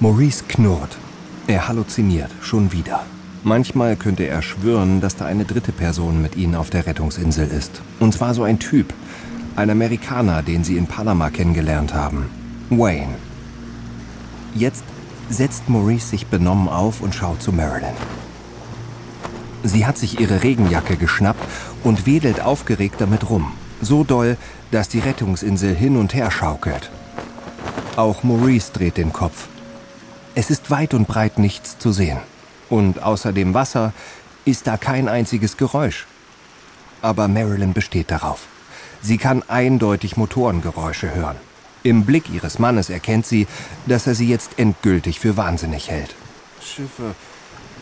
[0.01, 0.97] Maurice knurrt.
[1.47, 3.05] Er halluziniert, schon wieder.
[3.43, 7.83] Manchmal könnte er schwören, dass da eine dritte Person mit ihnen auf der Rettungsinsel ist.
[7.99, 8.93] Und zwar so ein Typ,
[9.59, 12.31] ein Amerikaner, den sie in Panama kennengelernt haben.
[12.71, 13.17] Wayne.
[14.55, 14.85] Jetzt
[15.29, 17.97] setzt Maurice sich benommen auf und schaut zu Marilyn.
[19.65, 21.45] Sie hat sich ihre Regenjacke geschnappt
[21.83, 23.53] und wedelt aufgeregt damit rum.
[23.83, 24.37] So doll,
[24.71, 26.91] dass die Rettungsinsel hin und her schaukelt.
[27.97, 29.49] Auch Maurice dreht den Kopf.
[30.37, 32.19] Es ist weit und breit nichts zu sehen.
[32.71, 33.93] Und außer dem Wasser
[34.45, 36.07] ist da kein einziges Geräusch.
[37.03, 38.47] Aber Marilyn besteht darauf.
[39.03, 41.37] Sie kann eindeutig Motorengeräusche hören.
[41.83, 43.47] Im Blick ihres Mannes erkennt sie,
[43.87, 46.15] dass er sie jetzt endgültig für wahnsinnig hält.
[46.61, 47.15] Schiffe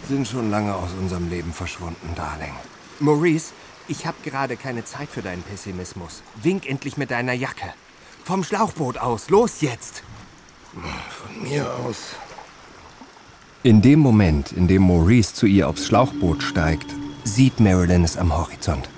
[0.09, 2.52] sind schon lange aus unserem Leben verschwunden, Darling.
[3.00, 3.52] Maurice,
[3.88, 6.22] ich habe gerade keine Zeit für deinen Pessimismus.
[6.42, 7.72] Wink endlich mit deiner Jacke.
[8.24, 10.02] Vom Schlauchboot aus, los jetzt!
[10.72, 12.16] Von mir aus.
[13.62, 18.37] In dem Moment, in dem Maurice zu ihr aufs Schlauchboot steigt, sieht Marilyn es am
[18.37, 18.88] Horizont.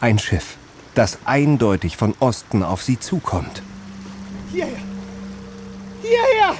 [0.00, 0.56] Ein Schiff,
[0.98, 3.62] das eindeutig von Osten auf sie zukommt.
[4.50, 4.72] Hierher!
[6.02, 6.56] Hierher!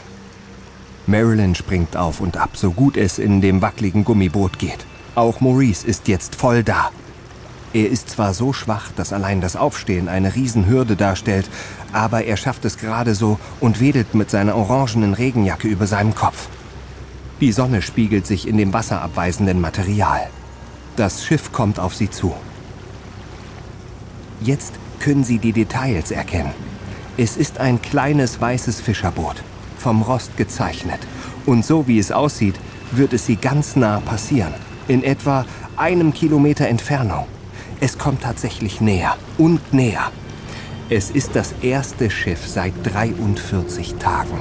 [1.09, 4.87] Marilyn springt auf und ab, so gut es in dem wackeligen Gummiboot geht.
[5.17, 6.93] Auch Maurice ist jetzt voll da.
[7.73, 11.51] Er ist zwar so schwach, dass allein das Aufstehen eine Riesenhürde darstellt,
[11.93, 16.47] aber er schafft es gerade so und wedelt mit seiner orangenen Regenjacke über seinem Kopf.
[17.41, 20.31] Die Sonne spiegelt sich in dem wasserabweisenden Material.
[20.95, 22.35] Das Schiff kommt auf sie zu.
[24.41, 26.53] Jetzt können sie die Details erkennen.
[27.17, 29.43] Es ist ein kleines weißes Fischerboot
[29.79, 31.01] vom Rost gezeichnet.
[31.47, 32.57] Und so wie es aussieht,
[32.93, 34.55] wird es sie ganz nah passieren.
[34.87, 35.45] In etwa
[35.77, 37.27] einem Kilometer Entfernung.
[37.81, 40.11] Es kommt tatsächlich näher und näher.
[40.91, 44.39] Es ist das erste Schiff seit 43 Tagen.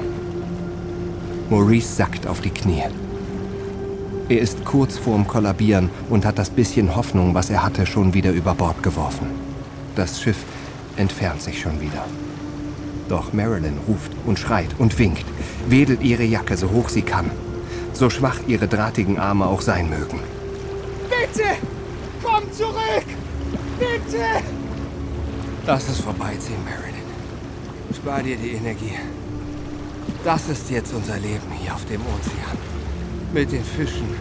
[1.50, 2.84] Maurice sackt auf die Knie.
[4.28, 8.32] Er ist kurz vorm Kollabieren und hat das bisschen Hoffnung, was er hatte, schon wieder
[8.32, 9.47] über Bord geworfen.
[9.98, 10.44] Das Schiff
[10.96, 12.04] entfernt sich schon wieder.
[13.08, 15.24] Doch Marilyn ruft und schreit und winkt,
[15.66, 17.32] wedelt ihre Jacke so hoch sie kann,
[17.94, 20.20] so schwach ihre drahtigen Arme auch sein mögen.
[21.10, 21.48] Bitte!
[22.22, 23.08] Komm zurück!
[23.80, 24.24] Bitte!
[25.66, 27.08] Lass es vorbeiziehen, Marilyn.
[27.92, 28.94] Spar dir die Energie.
[30.22, 32.56] Das ist jetzt unser Leben hier auf dem Ozean.
[33.34, 34.14] Mit den Fischen,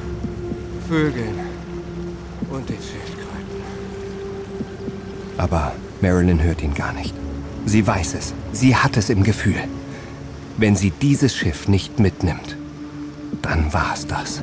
[0.89, 1.39] Vögeln
[2.49, 3.16] und den Schildkröten.
[5.37, 7.13] Aber Marilyn hört ihn gar nicht.
[7.65, 8.33] Sie weiß es.
[8.53, 9.61] Sie hat es im Gefühl.
[10.57, 12.57] Wenn sie dieses Schiff nicht mitnimmt,
[13.41, 14.41] dann war es das.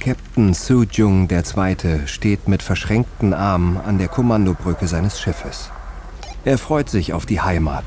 [0.00, 2.06] Captain Su Jung II.
[2.06, 5.70] steht mit verschränkten Armen an der Kommandobrücke seines Schiffes.
[6.44, 7.84] Er freut sich auf die Heimat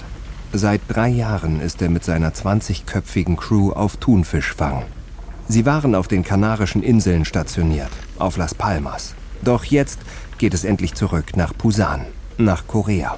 [0.56, 4.84] Seit drei Jahren ist er mit seiner 20-köpfigen Crew auf Thunfischfang.
[5.48, 7.90] Sie waren auf den Kanarischen Inseln stationiert,
[8.20, 9.16] auf Las Palmas.
[9.44, 10.00] Doch jetzt
[10.38, 12.06] geht es endlich zurück nach Pusan,
[12.38, 13.18] nach Korea.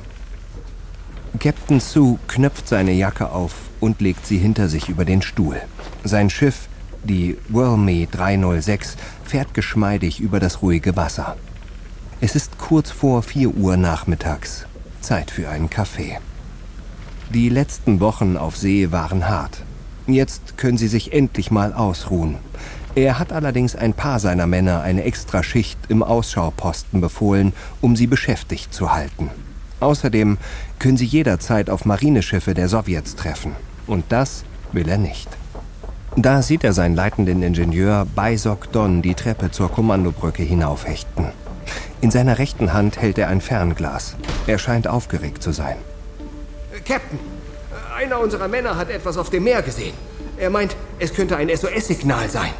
[1.38, 5.62] Captain Su knöpft seine Jacke auf und legt sie hinter sich über den Stuhl.
[6.06, 6.70] Sein Schiff,
[7.04, 8.96] die Whirlme 306,
[9.26, 11.36] fährt geschmeidig über das ruhige Wasser.
[12.22, 14.66] Es ist kurz vor 4 Uhr nachmittags.
[15.02, 16.18] Zeit für einen Kaffee.
[17.34, 19.64] Die letzten Wochen auf See waren hart.
[20.08, 22.36] Jetzt können sie sich endlich mal ausruhen.
[22.94, 28.08] Er hat allerdings ein paar seiner Männer eine extra Schicht im Ausschauposten befohlen, um sie
[28.08, 29.32] beschäftigt zu halten.
[29.80, 30.38] Außerdem
[30.80, 33.54] können sie jederzeit auf Marineschiffe der Sowjets treffen.
[33.88, 35.28] Und das will er nicht.
[36.16, 41.26] Da sieht er seinen leitenden Ingenieur Baisok Don die Treppe zur Kommandobrücke hinaufhechten.
[42.00, 44.16] In seiner rechten Hand hält er ein Fernglas.
[44.48, 45.76] Er scheint aufgeregt zu sein.
[46.86, 47.18] Captain,
[47.98, 49.96] einer unserer Männer hat etwas auf dem Meer gesehen.
[50.38, 52.52] Er meint, es könnte ein SOS-Signal sein.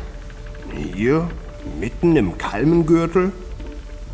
[0.96, 1.30] Hier?
[1.80, 3.32] Mitten im Kalmengürtel?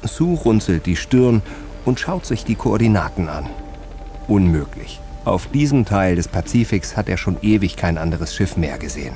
[0.04, 1.42] Sue runzelt die Stirn
[1.86, 3.50] und schaut sich die Koordinaten an.
[4.28, 5.00] Unmöglich.
[5.24, 9.16] Auf diesem Teil des Pazifiks hat er schon ewig kein anderes Schiff mehr gesehen.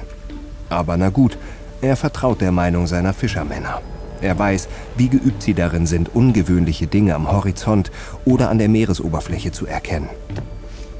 [0.69, 1.37] Aber na gut,
[1.81, 3.81] er vertraut der Meinung seiner Fischermänner.
[4.21, 7.91] Er weiß, wie geübt sie darin sind, ungewöhnliche Dinge am Horizont
[8.23, 10.09] oder an der Meeresoberfläche zu erkennen.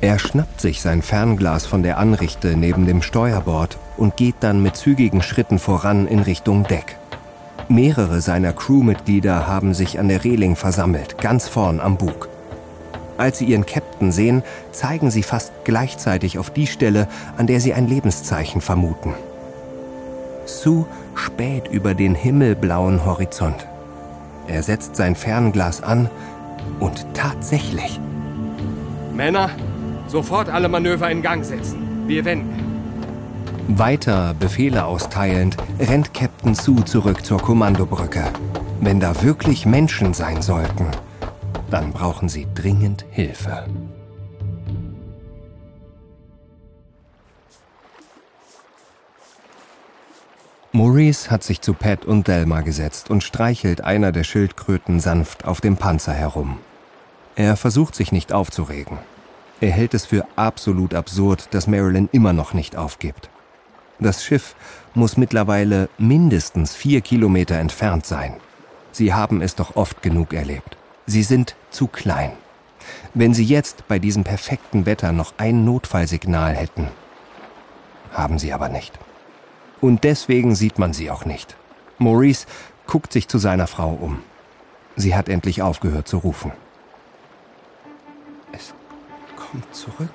[0.01, 4.75] Er schnappt sich sein Fernglas von der Anrichte neben dem Steuerbord und geht dann mit
[4.75, 6.97] zügigen Schritten voran in Richtung Deck.
[7.67, 12.29] Mehrere seiner Crewmitglieder haben sich an der Reling versammelt, ganz vorn am Bug.
[13.17, 17.73] Als sie ihren Captain sehen, zeigen sie fast gleichzeitig auf die Stelle, an der sie
[17.73, 19.13] ein Lebenszeichen vermuten.
[20.45, 23.65] Sue späht über den himmelblauen Horizont.
[24.47, 26.10] Er setzt sein Fernglas an
[26.79, 27.99] und tatsächlich.
[29.13, 29.49] Männer,
[30.08, 32.08] sofort alle Manöver in Gang setzen.
[32.08, 32.65] Wir wenden.
[33.68, 38.24] Weiter Befehle austeilend, rennt Captain Sue zurück zur Kommandobrücke.
[38.80, 40.88] Wenn da wirklich Menschen sein sollten,
[41.72, 43.65] dann brauchen sie dringend Hilfe.
[50.72, 55.62] Maurice hat sich zu Pat und Delma gesetzt und streichelt einer der Schildkröten sanft auf
[55.62, 56.58] dem Panzer herum.
[57.36, 58.98] Er versucht sich nicht aufzuregen.
[59.65, 63.32] Er hält es für absolut absurd, dass Marilyn immer noch nicht aufgibt.
[63.97, 64.56] Das Schiff
[64.93, 68.36] muss mittlerweile mindestens vier Kilometer entfernt sein.
[68.91, 70.78] Sie haben es doch oft genug erlebt.
[71.08, 72.34] Sie sind zu klein.
[73.15, 76.89] Wenn Sie jetzt bei diesem perfekten Wetter noch ein Notfallsignal hätten.
[78.13, 78.93] Haben Sie aber nicht.
[79.82, 81.56] Und deswegen sieht man sie auch nicht.
[81.97, 82.45] Maurice
[82.86, 84.19] guckt sich zu seiner Frau um.
[84.95, 86.51] Sie hat endlich aufgehört zu rufen.
[89.56, 90.10] Kommt zurück.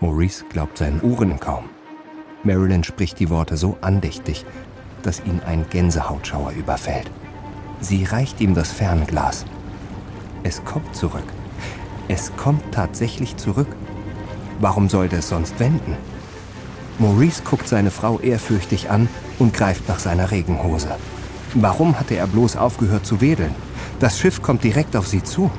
[0.00, 1.64] Maurice glaubt seinen Ohren kaum.
[2.42, 4.46] Marilyn spricht die Worte so andächtig,
[5.02, 7.10] dass ihn ein Gänsehautschauer überfällt.
[7.82, 9.44] Sie reicht ihm das Fernglas.
[10.42, 11.26] Es kommt zurück.
[12.08, 13.68] Es kommt tatsächlich zurück.
[14.58, 15.98] Warum sollte es sonst wenden?
[16.98, 19.06] Maurice guckt seine Frau ehrfürchtig an
[19.38, 20.96] und greift nach seiner Regenhose.
[21.52, 23.54] Warum hatte er bloß aufgehört zu wedeln?
[24.00, 25.50] Das Schiff kommt direkt auf sie zu.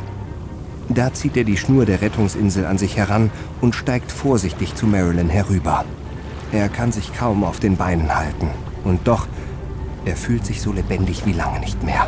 [0.89, 3.29] Da zieht er die Schnur der Rettungsinsel an sich heran
[3.61, 5.83] und steigt vorsichtig zu Marilyn herüber.
[6.51, 8.49] Er kann sich kaum auf den Beinen halten.
[8.83, 9.27] Und doch,
[10.05, 12.07] er fühlt sich so lebendig wie lange nicht mehr.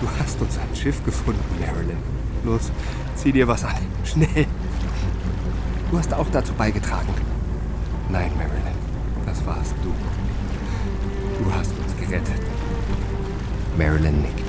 [0.00, 1.96] Du hast uns ein Schiff gefunden, Marilyn.
[2.44, 2.70] Los,
[3.16, 3.74] zieh dir was an.
[4.04, 4.46] Schnell.
[5.90, 7.12] Du hast auch dazu beigetragen.
[8.08, 8.76] Nein, Marilyn,
[9.26, 9.92] das warst du.
[11.42, 12.40] Du hast uns gerettet.
[13.76, 14.41] Marilyn nickt.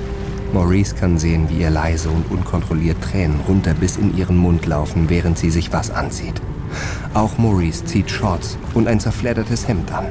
[0.54, 5.10] Maurice kann sehen, wie ihr leise und unkontrolliert Tränen runter bis in ihren Mund laufen,
[5.10, 6.40] während sie sich was anzieht.
[7.12, 10.06] Auch Maurice zieht Shorts und ein zerfleddertes Hemd an.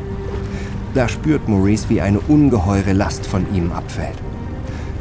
[0.93, 4.17] Da spürt Maurice, wie eine ungeheure Last von ihm abfällt.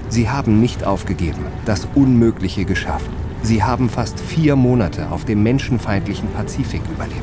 [0.08, 3.10] Sie haben nicht aufgegeben, das Unmögliche geschafft.
[3.42, 7.20] Sie haben fast vier Monate auf dem menschenfeindlichen Pazifik überlebt.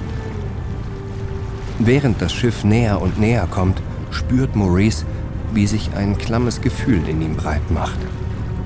[1.79, 5.05] Während das Schiff näher und näher kommt, spürt Maurice,
[5.53, 7.99] wie sich ein klammes Gefühl in ihm breit macht.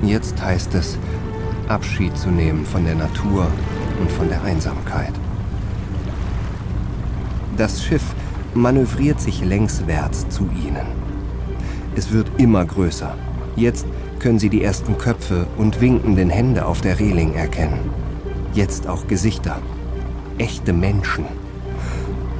[0.01, 0.97] Jetzt heißt es,
[1.67, 3.47] Abschied zu nehmen von der Natur
[3.99, 5.13] und von der Einsamkeit.
[7.57, 8.03] Das Schiff
[8.53, 10.85] manövriert sich längswärts zu ihnen.
[11.95, 13.15] Es wird immer größer.
[13.55, 13.85] Jetzt
[14.19, 17.79] können sie die ersten Köpfe und winkenden Hände auf der Reling erkennen.
[18.53, 19.59] Jetzt auch Gesichter.
[20.37, 21.25] Echte Menschen.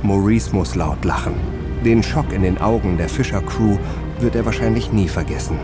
[0.02, 1.34] Maurice muss laut lachen.
[1.86, 3.78] Den Schock in den Augen der Fischer-Crew
[4.20, 5.58] wird er wahrscheinlich nie vergessen.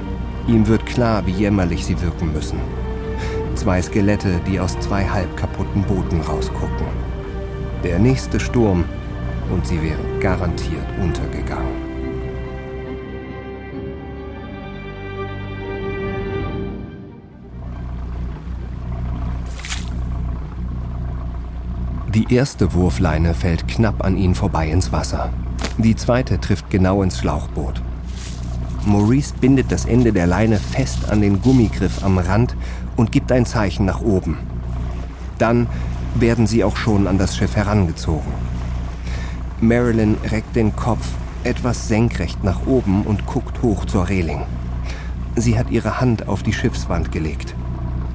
[0.48, 2.60] Ihm wird klar, wie jämmerlich sie wirken müssen.
[3.56, 6.88] Zwei Skelette, die aus zwei halb kaputten Booten rausgucken.
[7.84, 8.86] Der nächste Sturm
[9.52, 11.90] und sie wären garantiert untergegangen.
[22.14, 25.30] Die erste Wurfleine fällt knapp an ihn vorbei ins Wasser.
[25.78, 27.82] Die zweite trifft genau ins Schlauchboot.
[28.86, 32.56] Maurice bindet das Ende der Leine fest an den Gummigriff am Rand
[32.96, 34.38] und gibt ein Zeichen nach oben.
[35.38, 35.68] Dann
[36.16, 38.32] werden sie auch schon an das Schiff herangezogen.
[39.62, 41.08] Marilyn reckt den Kopf
[41.44, 44.42] etwas senkrecht nach oben und guckt hoch zur Reling.
[45.36, 47.56] Sie hat ihre Hand auf die Schiffswand gelegt.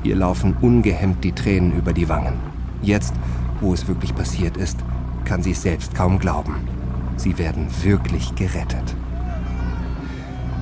[0.02, 2.34] Ihr laufen ungehemmt die Tränen über die Wangen.
[2.82, 3.14] Jetzt,
[3.60, 4.78] wo es wirklich passiert ist,
[5.24, 6.56] kann sie es selbst kaum glauben.
[7.16, 8.94] Sie werden wirklich gerettet.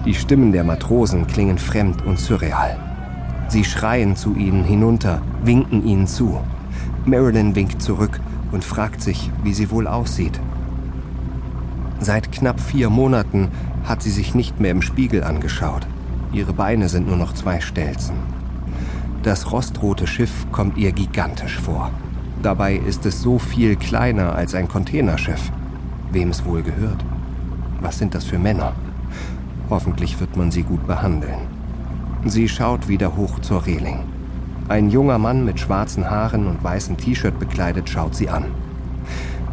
[0.05, 2.77] Die Stimmen der Matrosen klingen fremd und surreal.
[3.47, 6.41] Sie schreien zu ihnen hinunter, winken ihnen zu.
[7.05, 8.19] Marilyn winkt zurück
[8.51, 10.41] und fragt sich, wie sie wohl aussieht.
[12.01, 13.49] Seit knapp vier Monaten
[13.85, 15.87] hat sie sich nicht mehr im Spiegel angeschaut.
[16.33, 18.17] Ihre Beine sind nur noch zwei Stelzen.
[19.23, 21.93] Das rostrote Schiff kommt ihr gigantisch vor.
[22.43, 25.53] Dabei ist es so viel kleiner als ein Containerschiff.
[26.11, 27.05] Wem es wohl gehört?
[27.81, 28.73] Was sind das für Männer?
[29.73, 31.49] Hoffentlich wird man sie gut behandeln.
[32.27, 34.01] Sie schaut wieder hoch zur Reling.
[34.69, 38.45] Ein junger Mann mit schwarzen Haaren und weißem T-Shirt bekleidet schaut sie an.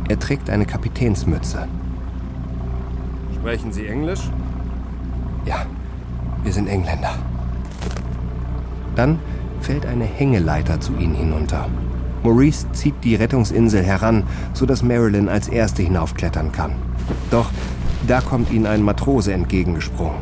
[0.09, 1.69] Er trägt eine Kapitänsmütze.
[3.33, 4.29] Sprechen Sie Englisch?
[5.45, 5.65] Ja,
[6.43, 7.13] wir sind Engländer.
[8.97, 9.19] Dann
[9.61, 11.69] fällt eine Hängeleiter zu ihnen hinunter.
[12.23, 16.73] Maurice zieht die Rettungsinsel heran, sodass Marilyn als Erste hinaufklettern kann.
[17.31, 17.51] Doch
[18.07, 20.19] da kommt ihnen ein Matrose entgegengesprungen.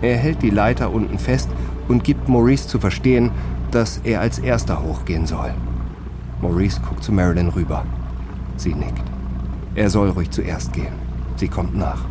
[0.00, 1.48] Er hält die Leiter unten fest
[1.88, 3.30] und gibt Maurice zu verstehen,
[3.70, 5.52] dass er als Erster hochgehen soll.
[6.40, 7.84] Maurice guckt zu Marilyn rüber.
[8.56, 9.02] Sie nickt.
[9.74, 10.92] Er soll ruhig zuerst gehen.
[11.36, 12.04] Sie kommt nach.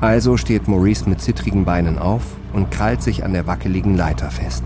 [0.00, 2.22] Also steht Maurice mit zittrigen Beinen auf
[2.52, 4.64] und krallt sich an der wackeligen Leiter fest.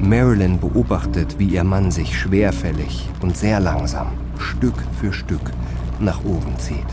[0.00, 5.52] Marilyn beobachtet, wie ihr Mann sich schwerfällig und sehr langsam, Stück für Stück,
[6.00, 6.86] nach oben zieht.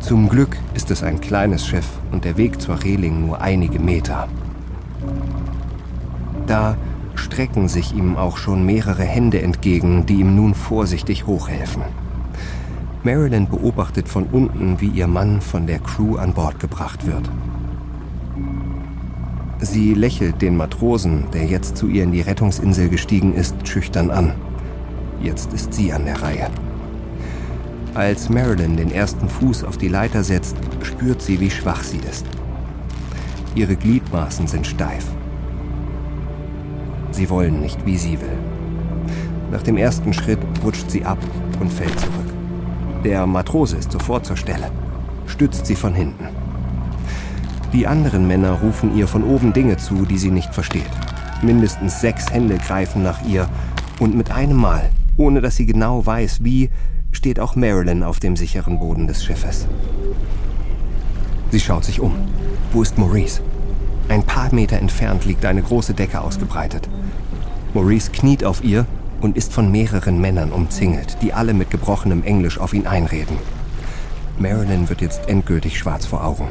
[0.00, 4.28] Zum Glück ist es ein kleines Schiff und der Weg zur Reling nur einige Meter.
[6.46, 6.76] Da
[7.14, 11.82] strecken sich ihm auch schon mehrere Hände entgegen, die ihm nun vorsichtig hochhelfen.
[13.02, 17.28] Marilyn beobachtet von unten, wie ihr Mann von der Crew an Bord gebracht wird.
[19.60, 24.34] Sie lächelt den Matrosen, der jetzt zu ihr in die Rettungsinsel gestiegen ist, schüchtern an.
[25.20, 26.48] Jetzt ist sie an der Reihe.
[27.94, 32.26] Als Marilyn den ersten Fuß auf die Leiter setzt, spürt sie, wie schwach sie ist.
[33.54, 35.04] Ihre Gliedmaßen sind steif.
[37.10, 38.38] Sie wollen nicht, wie sie will.
[39.50, 41.18] Nach dem ersten Schritt rutscht sie ab
[41.58, 42.12] und fällt zurück.
[43.04, 44.70] Der Matrose ist sofort zur Stelle,
[45.26, 46.28] stützt sie von hinten.
[47.72, 50.90] Die anderen Männer rufen ihr von oben Dinge zu, die sie nicht versteht.
[51.42, 53.48] Mindestens sechs Hände greifen nach ihr
[53.98, 56.70] und mit einem Mal, ohne dass sie genau weiß, wie,
[57.18, 59.66] steht auch Marilyn auf dem sicheren Boden des Schiffes.
[61.50, 62.14] Sie schaut sich um.
[62.72, 63.42] Wo ist Maurice?
[64.08, 66.88] Ein paar Meter entfernt liegt eine große Decke ausgebreitet.
[67.74, 68.86] Maurice kniet auf ihr
[69.20, 73.36] und ist von mehreren Männern umzingelt, die alle mit gebrochenem Englisch auf ihn einreden.
[74.38, 76.46] Marilyn wird jetzt endgültig schwarz vor Augen.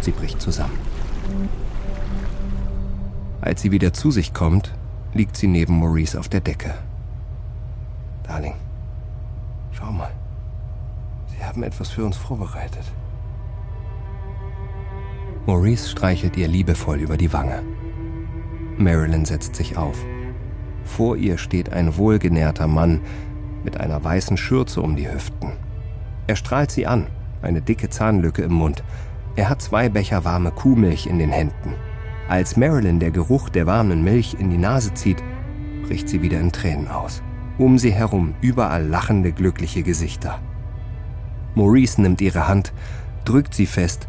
[0.00, 0.78] Sie bricht zusammen.
[3.42, 4.72] Als sie wieder zu sich kommt,
[5.12, 6.74] liegt sie neben Maurice auf der Decke.
[8.26, 8.54] Darling,
[9.76, 10.12] schau mal.
[11.26, 12.84] Sie haben etwas für uns vorbereitet.
[15.46, 17.62] Maurice streichelt ihr liebevoll über die Wange.
[18.78, 19.96] Marilyn setzt sich auf.
[20.84, 23.00] Vor ihr steht ein wohlgenährter Mann
[23.64, 25.52] mit einer weißen Schürze um die Hüften.
[26.26, 27.06] Er strahlt sie an,
[27.42, 28.82] eine dicke Zahnlücke im Mund,
[29.36, 31.74] er hat zwei Becher warme Kuhmilch in den Händen.
[32.28, 35.22] Als Marilyn der Geruch der warmen Milch in die Nase zieht,
[35.86, 37.22] bricht sie wieder in Tränen aus.
[37.58, 40.40] Um sie herum überall lachende, glückliche Gesichter.
[41.54, 42.72] Maurice nimmt ihre Hand,
[43.24, 44.08] drückt sie fest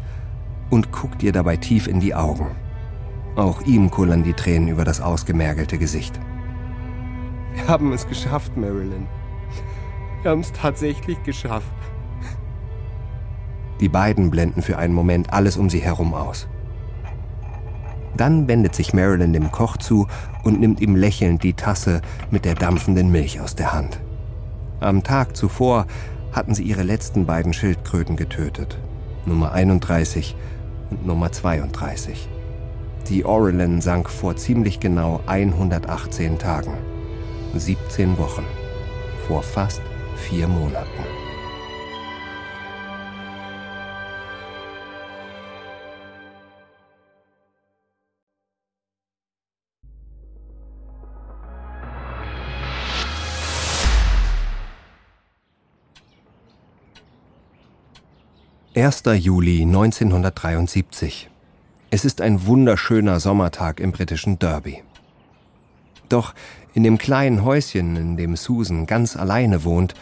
[0.68, 2.48] und guckt ihr dabei tief in die Augen.
[3.36, 6.20] Auch ihm kullern die Tränen über das ausgemergelte Gesicht.
[7.54, 9.06] Wir haben es geschafft, Marilyn.
[10.22, 11.72] Wir haben es tatsächlich geschafft.
[13.80, 16.48] Die beiden blenden für einen Moment alles um sie herum aus.
[18.18, 20.06] Dann wendet sich Marilyn dem Koch zu
[20.44, 24.00] und nimmt ihm lächelnd die Tasse mit der dampfenden Milch aus der Hand.
[24.80, 25.86] Am Tag zuvor
[26.32, 28.78] hatten sie ihre letzten beiden Schildkröten getötet.
[29.24, 30.36] Nummer 31
[30.90, 32.28] und Nummer 32.
[33.08, 36.74] Die Orelin sank vor ziemlich genau 118 Tagen.
[37.54, 38.44] 17 Wochen.
[39.26, 39.80] Vor fast
[40.16, 41.17] vier Monaten.
[58.78, 61.28] Erster Juli 1973.
[61.90, 64.84] Es ist ein wunderschöner Sommertag im britischen Derby.
[66.08, 66.32] Doch
[66.74, 69.94] in dem kleinen Häuschen, in dem Susan ganz alleine wohnt,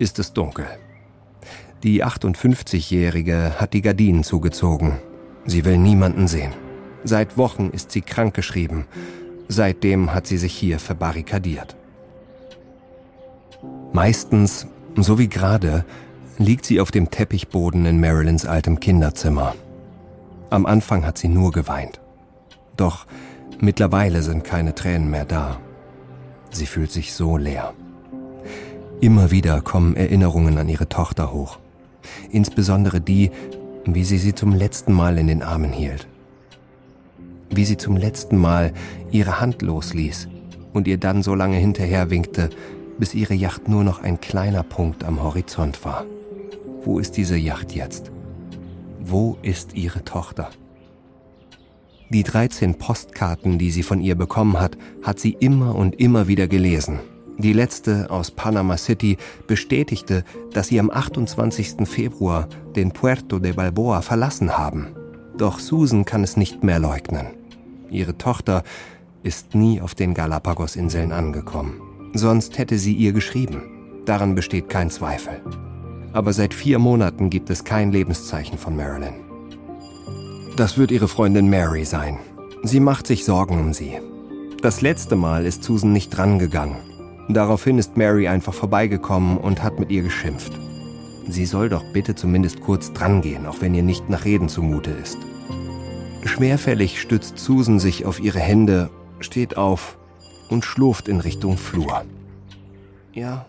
[0.00, 0.66] ist es dunkel.
[1.84, 4.98] Die 58-Jährige hat die Gardinen zugezogen.
[5.46, 6.54] Sie will niemanden sehen.
[7.04, 8.86] Seit Wochen ist sie krankgeschrieben.
[9.46, 11.76] Seitdem hat sie sich hier verbarrikadiert.
[13.92, 14.66] Meistens,
[14.96, 15.84] so wie gerade,
[16.38, 19.54] liegt sie auf dem Teppichboden in Marilyns altem Kinderzimmer.
[20.50, 22.00] Am Anfang hat sie nur geweint.
[22.76, 23.06] Doch
[23.60, 25.58] mittlerweile sind keine Tränen mehr da.
[26.50, 27.72] Sie fühlt sich so leer.
[29.00, 31.58] Immer wieder kommen Erinnerungen an ihre Tochter hoch.
[32.30, 33.30] Insbesondere die,
[33.84, 36.06] wie sie sie zum letzten Mal in den Armen hielt.
[37.50, 38.72] Wie sie zum letzten Mal
[39.10, 40.28] ihre Hand losließ
[40.72, 42.50] und ihr dann so lange hinterher winkte,
[42.98, 46.04] bis ihre Yacht nur noch ein kleiner Punkt am Horizont war.
[46.84, 48.12] Wo ist diese Yacht jetzt?
[49.00, 50.50] Wo ist ihre Tochter?
[52.10, 56.46] Die 13 Postkarten, die sie von ihr bekommen hat, hat sie immer und immer wieder
[56.46, 57.00] gelesen.
[57.38, 59.16] Die letzte aus Panama City
[59.46, 61.88] bestätigte, dass sie am 28.
[61.88, 64.88] Februar den Puerto de Balboa verlassen haben.
[65.38, 67.28] Doch Susan kann es nicht mehr leugnen.
[67.90, 68.62] Ihre Tochter
[69.22, 71.80] ist nie auf den Galapagos-Inseln angekommen.
[72.12, 74.02] Sonst hätte sie ihr geschrieben.
[74.04, 75.40] Daran besteht kein Zweifel.
[76.14, 79.14] Aber seit vier Monaten gibt es kein Lebenszeichen von Marilyn.
[80.56, 82.18] Das wird ihre Freundin Mary sein.
[82.62, 83.98] Sie macht sich Sorgen um sie.
[84.62, 86.76] Das letzte Mal ist Susan nicht drangegangen.
[87.28, 90.52] Daraufhin ist Mary einfach vorbeigekommen und hat mit ihr geschimpft.
[91.28, 95.18] Sie soll doch bitte zumindest kurz drangehen, auch wenn ihr nicht nach Reden zumute ist.
[96.24, 98.88] Schwerfällig stützt Susan sich auf ihre Hände,
[99.18, 99.98] steht auf
[100.48, 102.04] und schlurft in Richtung Flur.
[103.12, 103.46] Ja.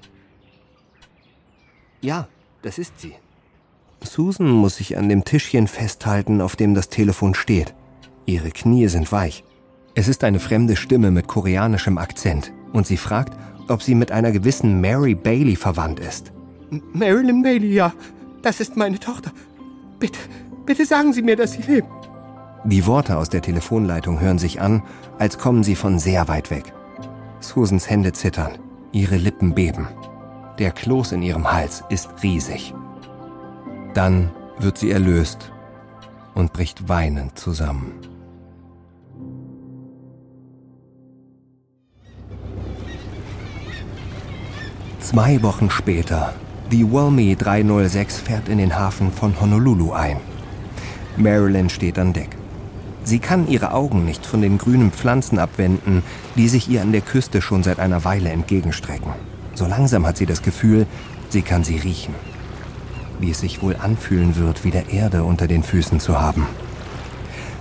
[2.01, 2.27] Ja,
[2.65, 3.13] das ist sie.
[4.03, 7.75] Susan muss sich an dem Tischchen festhalten, auf dem das Telefon steht.
[8.25, 9.43] Ihre Knie sind weich.
[9.93, 13.37] Es ist eine fremde Stimme mit koreanischem Akzent und sie fragt,
[13.67, 16.31] ob sie mit einer gewissen Mary Bailey verwandt ist.
[16.93, 17.93] Marilyn Bailey, ja.
[18.41, 19.31] Das ist meine Tochter.
[19.99, 20.19] Bitte,
[20.65, 21.87] bitte sagen Sie mir, dass Sie lebt.
[22.65, 24.83] Die Worte aus der Telefonleitung hören sich an,
[25.19, 26.73] als kommen sie von sehr weit weg.
[27.39, 28.57] Susans Hände zittern,
[28.91, 29.87] ihre Lippen beben.
[30.57, 32.73] Der Kloß in ihrem Hals ist riesig.
[33.93, 35.51] Dann wird sie erlöst
[36.33, 37.91] und bricht weinend zusammen.
[45.01, 46.33] Zwei Wochen später,
[46.71, 50.17] die Walmy 306 fährt in den Hafen von Honolulu ein.
[51.17, 52.29] Marilyn steht an Deck.
[53.03, 56.01] Sie kann ihre Augen nicht von den grünen Pflanzen abwenden,
[56.35, 59.11] die sich ihr an der Küste schon seit einer Weile entgegenstrecken.
[59.55, 60.85] So langsam hat sie das Gefühl,
[61.29, 62.13] sie kann sie riechen.
[63.19, 66.45] Wie es sich wohl anfühlen wird, wieder Erde unter den Füßen zu haben.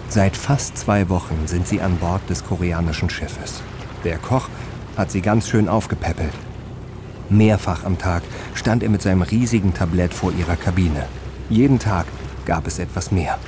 [0.09, 3.63] Seit fast zwei Wochen sind sie an Bord des koreanischen Schiffes.
[4.05, 4.49] Der Koch
[4.97, 6.33] hat sie ganz schön aufgepäppelt.
[7.31, 8.23] Mehrfach am Tag
[8.55, 11.07] stand er mit seinem riesigen Tablett vor ihrer Kabine.
[11.49, 12.07] Jeden Tag
[12.45, 13.39] gab es etwas mehr.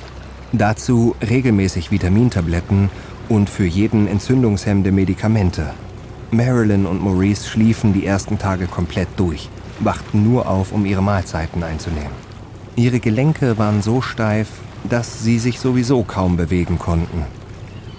[0.51, 2.89] Dazu regelmäßig Vitamintabletten
[3.29, 5.73] und für jeden entzündungshemmende Medikamente.
[6.31, 9.49] Marilyn und Maurice schliefen die ersten Tage komplett durch,
[9.79, 12.11] wachten nur auf, um ihre Mahlzeiten einzunehmen.
[12.75, 14.49] Ihre Gelenke waren so steif,
[14.89, 17.23] dass sie sich sowieso kaum bewegen konnten.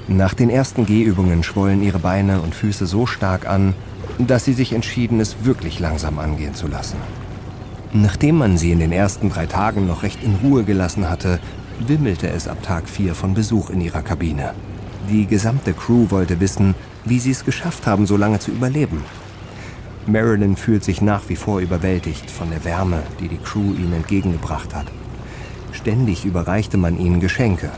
[0.09, 3.75] Nach den ersten Gehübungen schwollen ihre Beine und Füße so stark an,
[4.19, 6.97] dass sie sich entschieden, es wirklich langsam angehen zu lassen.
[7.93, 11.41] Nachdem man sie in den ersten drei Tagen noch recht in Ruhe gelassen hatte,
[11.87, 14.53] wimmelte es ab Tag 4 von Besuch in ihrer Kabine.
[15.11, 16.75] Die gesamte Crew wollte wissen,
[17.09, 19.05] wie sie es geschafft haben, so lange zu überleben.
[20.07, 24.75] Marilyn fühlt sich nach wie vor überwältigt von der Wärme, die die Crew ihnen entgegengebracht
[24.75, 24.87] hat.
[25.73, 27.71] Ständig überreichte man ihnen Geschenke.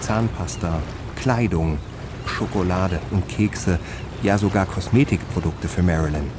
[0.00, 0.80] Zahnpasta,
[1.16, 1.78] Kleidung,
[2.26, 3.78] Schokolade und Kekse,
[4.22, 6.30] ja sogar Kosmetikprodukte für Marilyn.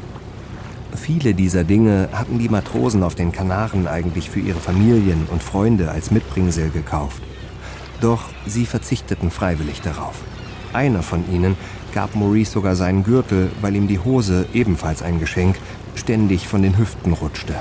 [0.96, 5.92] Viele dieser Dinge hatten die Matrosen auf den Kanaren eigentlich für ihre Familien und Freunde
[5.92, 7.22] als Mitbringsel gekauft.
[8.02, 10.16] Doch sie verzichteten freiwillig darauf.
[10.74, 11.56] Einer von ihnen
[11.96, 15.56] gab Maurice sogar seinen Gürtel, weil ihm die Hose, ebenfalls ein Geschenk,
[15.96, 17.56] ständig von den Hüften rutschte.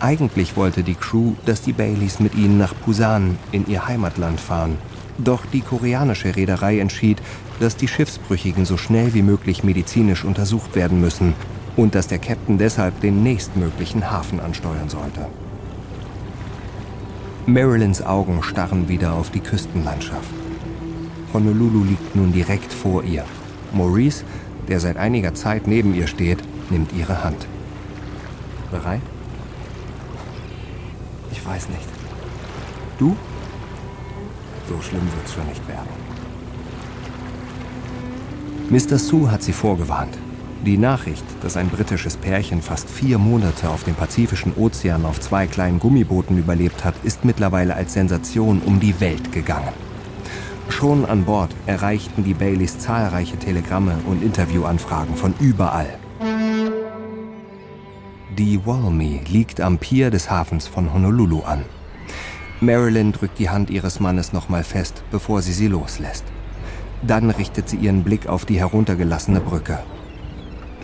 [0.00, 4.78] Eigentlich wollte die Crew, dass die Baileys mit ihnen nach Busan in ihr Heimatland fahren.
[5.18, 7.20] Doch die koreanische Reederei entschied,
[7.60, 11.34] dass die Schiffsbrüchigen so schnell wie möglich medizinisch untersucht werden müssen
[11.76, 15.26] und dass der Captain deshalb den nächstmöglichen Hafen ansteuern sollte.
[17.46, 20.47] Marilyns Augen starren wieder auf die Küstenlandschaft.
[21.32, 23.24] Honolulu liegt nun direkt vor ihr.
[23.72, 24.24] Maurice,
[24.68, 26.38] der seit einiger Zeit neben ihr steht,
[26.70, 27.46] nimmt ihre Hand.
[28.70, 29.00] Bereit?
[31.30, 31.88] Ich weiß nicht.
[32.98, 33.16] Du?
[34.68, 35.88] So schlimm wird's schon nicht werden.
[38.70, 38.98] Mr.
[38.98, 40.18] Sue hat sie vorgewarnt.
[40.66, 45.46] Die Nachricht, dass ein britisches Pärchen fast vier Monate auf dem Pazifischen Ozean auf zwei
[45.46, 49.87] kleinen Gummibooten überlebt hat, ist mittlerweile als Sensation um die Welt gegangen.
[50.68, 55.98] Schon an Bord erreichten die Baileys zahlreiche Telegramme und Interviewanfragen von überall.
[58.36, 61.64] Die Walmy liegt am Pier des Hafens von Honolulu an.
[62.60, 66.24] Marilyn drückt die Hand ihres Mannes nochmal fest, bevor sie sie loslässt.
[67.02, 69.78] Dann richtet sie ihren Blick auf die heruntergelassene Brücke.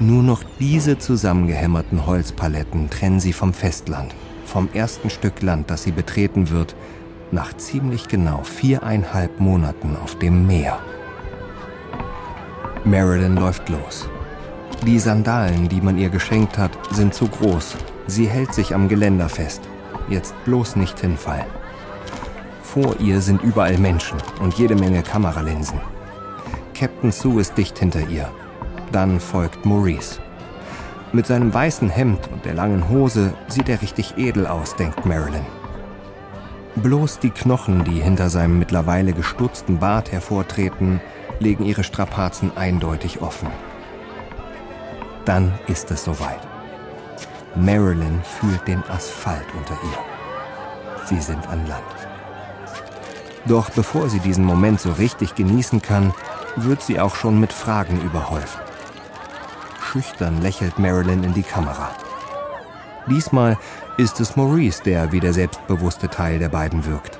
[0.01, 4.12] Nur noch diese zusammengehämmerten Holzpaletten trennen sie vom Festland,
[4.45, 6.74] vom ersten Stück Land, das sie betreten wird,
[7.35, 10.78] nach ziemlich genau viereinhalb Monaten auf dem Meer.
[12.85, 14.09] Marilyn läuft los.
[14.87, 17.76] Die Sandalen, die man ihr geschenkt hat, sind zu groß.
[18.07, 19.62] Sie hält sich am Geländer fest.
[20.09, 21.47] Jetzt bloß nicht hinfallen.
[22.62, 25.80] Vor ihr sind überall Menschen und jede Menge Kameralinsen.
[26.74, 28.30] Captain Sue ist dicht hinter ihr.
[28.93, 30.20] Dann folgt Maurice.
[31.12, 35.47] Mit seinem weißen Hemd und der langen Hose sieht er richtig edel aus, denkt Marilyn.
[36.76, 41.00] Bloß die Knochen, die hinter seinem mittlerweile gestutzten Bart hervortreten,
[41.38, 43.48] legen ihre Strapazen eindeutig offen.
[45.24, 46.40] Dann ist es soweit.
[47.54, 51.06] Marilyn fühlt den Asphalt unter ihr.
[51.06, 51.84] Sie sind an Land.
[53.46, 56.12] Doch bevor sie diesen Moment so richtig genießen kann,
[56.56, 58.58] wird sie auch schon mit Fragen überhäuft.
[59.80, 61.90] Schüchtern lächelt Marilyn in die Kamera.
[63.09, 63.59] Diesmal
[63.98, 67.18] ist es Maurice, der wie der selbstbewusste Teil der beiden wirkt.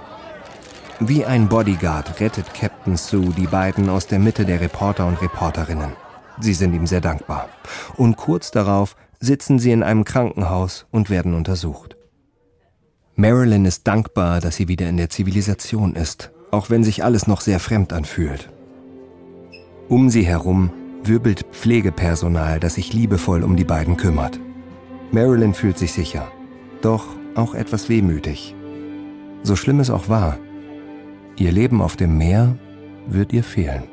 [1.01, 5.93] Wie ein Bodyguard rettet Captain Sue die beiden aus der Mitte der Reporter und Reporterinnen.
[6.41, 7.49] Sie sind ihm sehr dankbar.
[7.97, 11.97] Und kurz darauf sitzen sie in einem Krankenhaus und werden untersucht.
[13.17, 17.41] Marilyn ist dankbar, dass sie wieder in der Zivilisation ist, auch wenn sich alles noch
[17.41, 18.51] sehr fremd anfühlt.
[19.89, 20.71] Um sie herum
[21.03, 24.41] wirbelt Pflegepersonal, das sich liebevoll um die beiden kümmert.
[25.15, 26.27] Marilyn fühlt sich sicher,
[26.83, 27.07] doch
[27.37, 28.57] auch etwas wehmütig.
[29.45, 30.41] So schlimm es auch war,
[31.39, 32.59] ihr Leben auf dem Meer
[33.07, 33.85] wird ihr fehlen.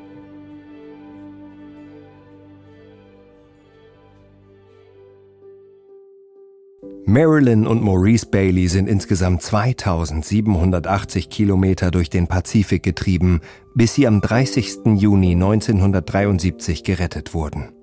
[7.05, 13.41] Marilyn und Maurice Bailey sind insgesamt 2780 Kilometer durch den Pazifik getrieben,
[13.75, 14.97] bis sie am 30.
[14.97, 17.80] Juni 1973 gerettet wurden.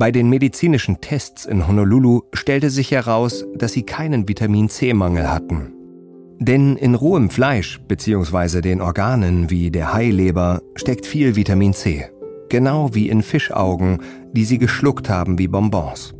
[0.00, 5.74] Bei den medizinischen Tests in Honolulu stellte sich heraus, dass sie keinen Vitamin C-Mangel hatten.
[6.38, 8.62] Denn in rohem Fleisch bzw.
[8.62, 12.06] den Organen wie der Haileber steckt viel Vitamin C,
[12.48, 13.98] genau wie in Fischaugen,
[14.32, 16.14] die sie geschluckt haben wie Bonbons.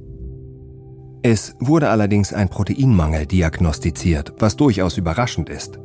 [1.22, 5.80] Es wurde allerdings ein Proteinmangel diagnostiziert, was durchaus überraschend ist.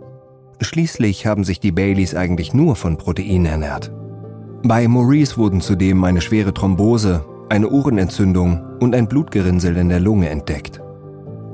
[0.60, 3.90] Schließlich haben sich die Baileys eigentlich nur von Protein ernährt.
[4.64, 10.30] Bei Maurice wurden zudem eine schwere Thrombose, eine Ohrenentzündung und ein Blutgerinnsel in der Lunge
[10.30, 10.82] entdeckt.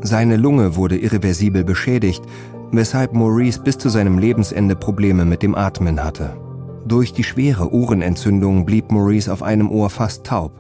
[0.01, 2.23] Seine Lunge wurde irreversibel beschädigt,
[2.71, 6.37] weshalb Maurice bis zu seinem Lebensende Probleme mit dem Atmen hatte.
[6.85, 10.53] Durch die schwere Ohrenentzündung blieb Maurice auf einem Ohr fast taub.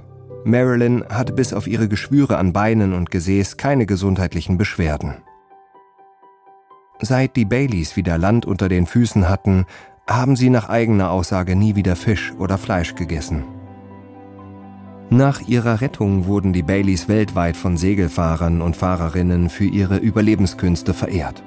[0.43, 5.15] Marilyn hatte bis auf ihre Geschwüre an Beinen und Gesäß keine gesundheitlichen Beschwerden.
[6.99, 9.65] Seit die Baileys wieder Land unter den Füßen hatten,
[10.07, 13.43] haben sie nach eigener Aussage nie wieder Fisch oder Fleisch gegessen.
[15.13, 21.43] Nach ihrer Rettung wurden die Baileys weltweit von Segelfahrern und Fahrerinnen für ihre Überlebenskünste verehrt.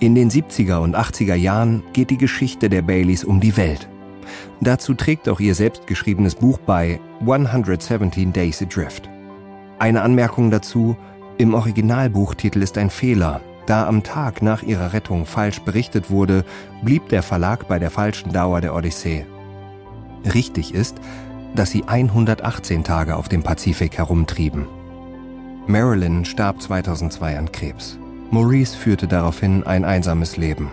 [0.00, 3.88] In den 70er und 80er Jahren geht die Geschichte der Baileys um die Welt.
[4.60, 9.08] Dazu trägt auch ihr selbstgeschriebenes Buch bei 117 Days Adrift.
[9.78, 10.96] Eine Anmerkung dazu,
[11.38, 13.40] im Originalbuchtitel ist ein Fehler.
[13.66, 16.44] Da am Tag nach ihrer Rettung falsch berichtet wurde,
[16.82, 19.26] blieb der Verlag bei der falschen Dauer der Odyssee.
[20.34, 21.00] Richtig ist,
[21.54, 24.66] dass sie 118 Tage auf dem Pazifik herumtrieben.
[25.66, 27.98] Marilyn starb 2002 an Krebs.
[28.30, 30.70] Maurice führte daraufhin ein einsames Leben.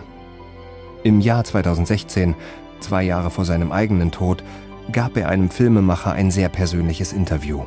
[1.04, 2.34] Im Jahr 2016
[2.82, 4.42] Zwei Jahre vor seinem eigenen Tod
[4.90, 7.62] gab er einem Filmemacher ein sehr persönliches Interview.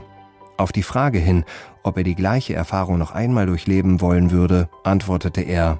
[0.58, 1.46] Auf die Frage hin,
[1.84, 5.80] ob er die gleiche Erfahrung noch einmal durchleben wollen würde, antwortete er,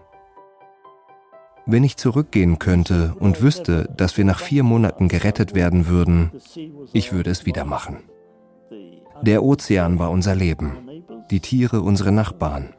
[1.66, 6.32] wenn ich zurückgehen könnte und wüsste, dass wir nach vier Monaten gerettet werden würden,
[6.94, 7.98] ich würde es wieder machen.
[9.22, 12.74] Der Ozean war unser Leben, die Tiere unsere Nachbarn.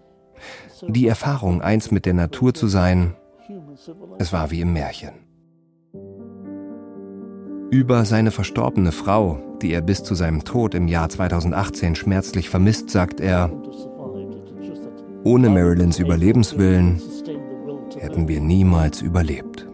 [0.87, 3.17] Die Erfahrung, eins mit der Natur zu sein,
[4.19, 5.15] es war wie im Märchen.
[7.71, 12.91] Über seine verstorbene Frau, die er bis zu seinem Tod im Jahr 2018 schmerzlich vermisst,
[12.91, 13.51] sagt er,
[15.25, 17.01] ohne Marilyns Überlebenswillen
[17.97, 19.67] hätten wir niemals überlebt.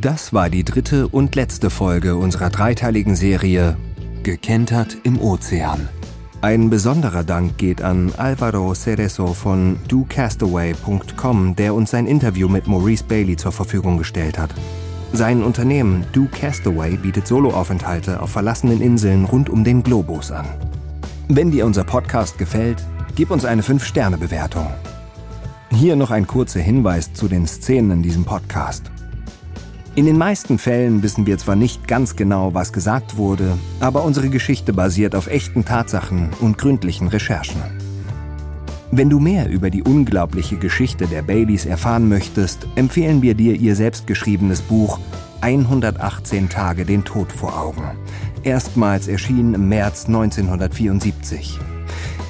[0.00, 3.76] Das war die dritte und letzte Folge unserer dreiteiligen Serie
[4.22, 5.88] Gekentert im Ozean.
[6.42, 13.04] Ein besonderer Dank geht an Alvaro Cerezo von docastaway.com, der uns sein Interview mit Maurice
[13.04, 14.54] Bailey zur Verfügung gestellt hat.
[15.16, 20.44] Sein Unternehmen Do Castaway bietet Soloaufenthalte auf verlassenen Inseln rund um den Globus an.
[21.26, 24.66] Wenn dir unser Podcast gefällt, gib uns eine 5-Sterne-Bewertung.
[25.70, 28.90] Hier noch ein kurzer Hinweis zu den Szenen in diesem Podcast.
[29.94, 34.28] In den meisten Fällen wissen wir zwar nicht ganz genau, was gesagt wurde, aber unsere
[34.28, 37.62] Geschichte basiert auf echten Tatsachen und gründlichen Recherchen.
[38.92, 43.74] Wenn du mehr über die unglaubliche Geschichte der Baileys erfahren möchtest, empfehlen wir dir ihr
[43.74, 45.00] selbstgeschriebenes Buch
[45.40, 47.82] 118 Tage den Tod vor Augen.
[48.44, 51.58] Erstmals erschienen im März 1974.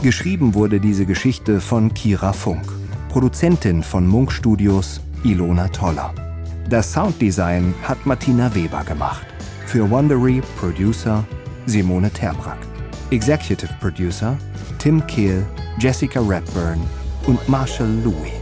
[0.00, 2.70] Geschrieben wurde diese Geschichte von Kira Funk,
[3.08, 6.14] Produzentin von Munk Studios Ilona Toller.
[6.68, 9.26] Das Sounddesign hat Martina Weber gemacht.
[9.66, 11.24] Für Wondery Producer
[11.66, 12.58] Simone Terbrack.
[13.10, 14.38] Executive Producer
[14.78, 15.44] Tim Kehl
[15.80, 16.80] Jessica Redburn
[17.26, 18.39] und Marshall Louis.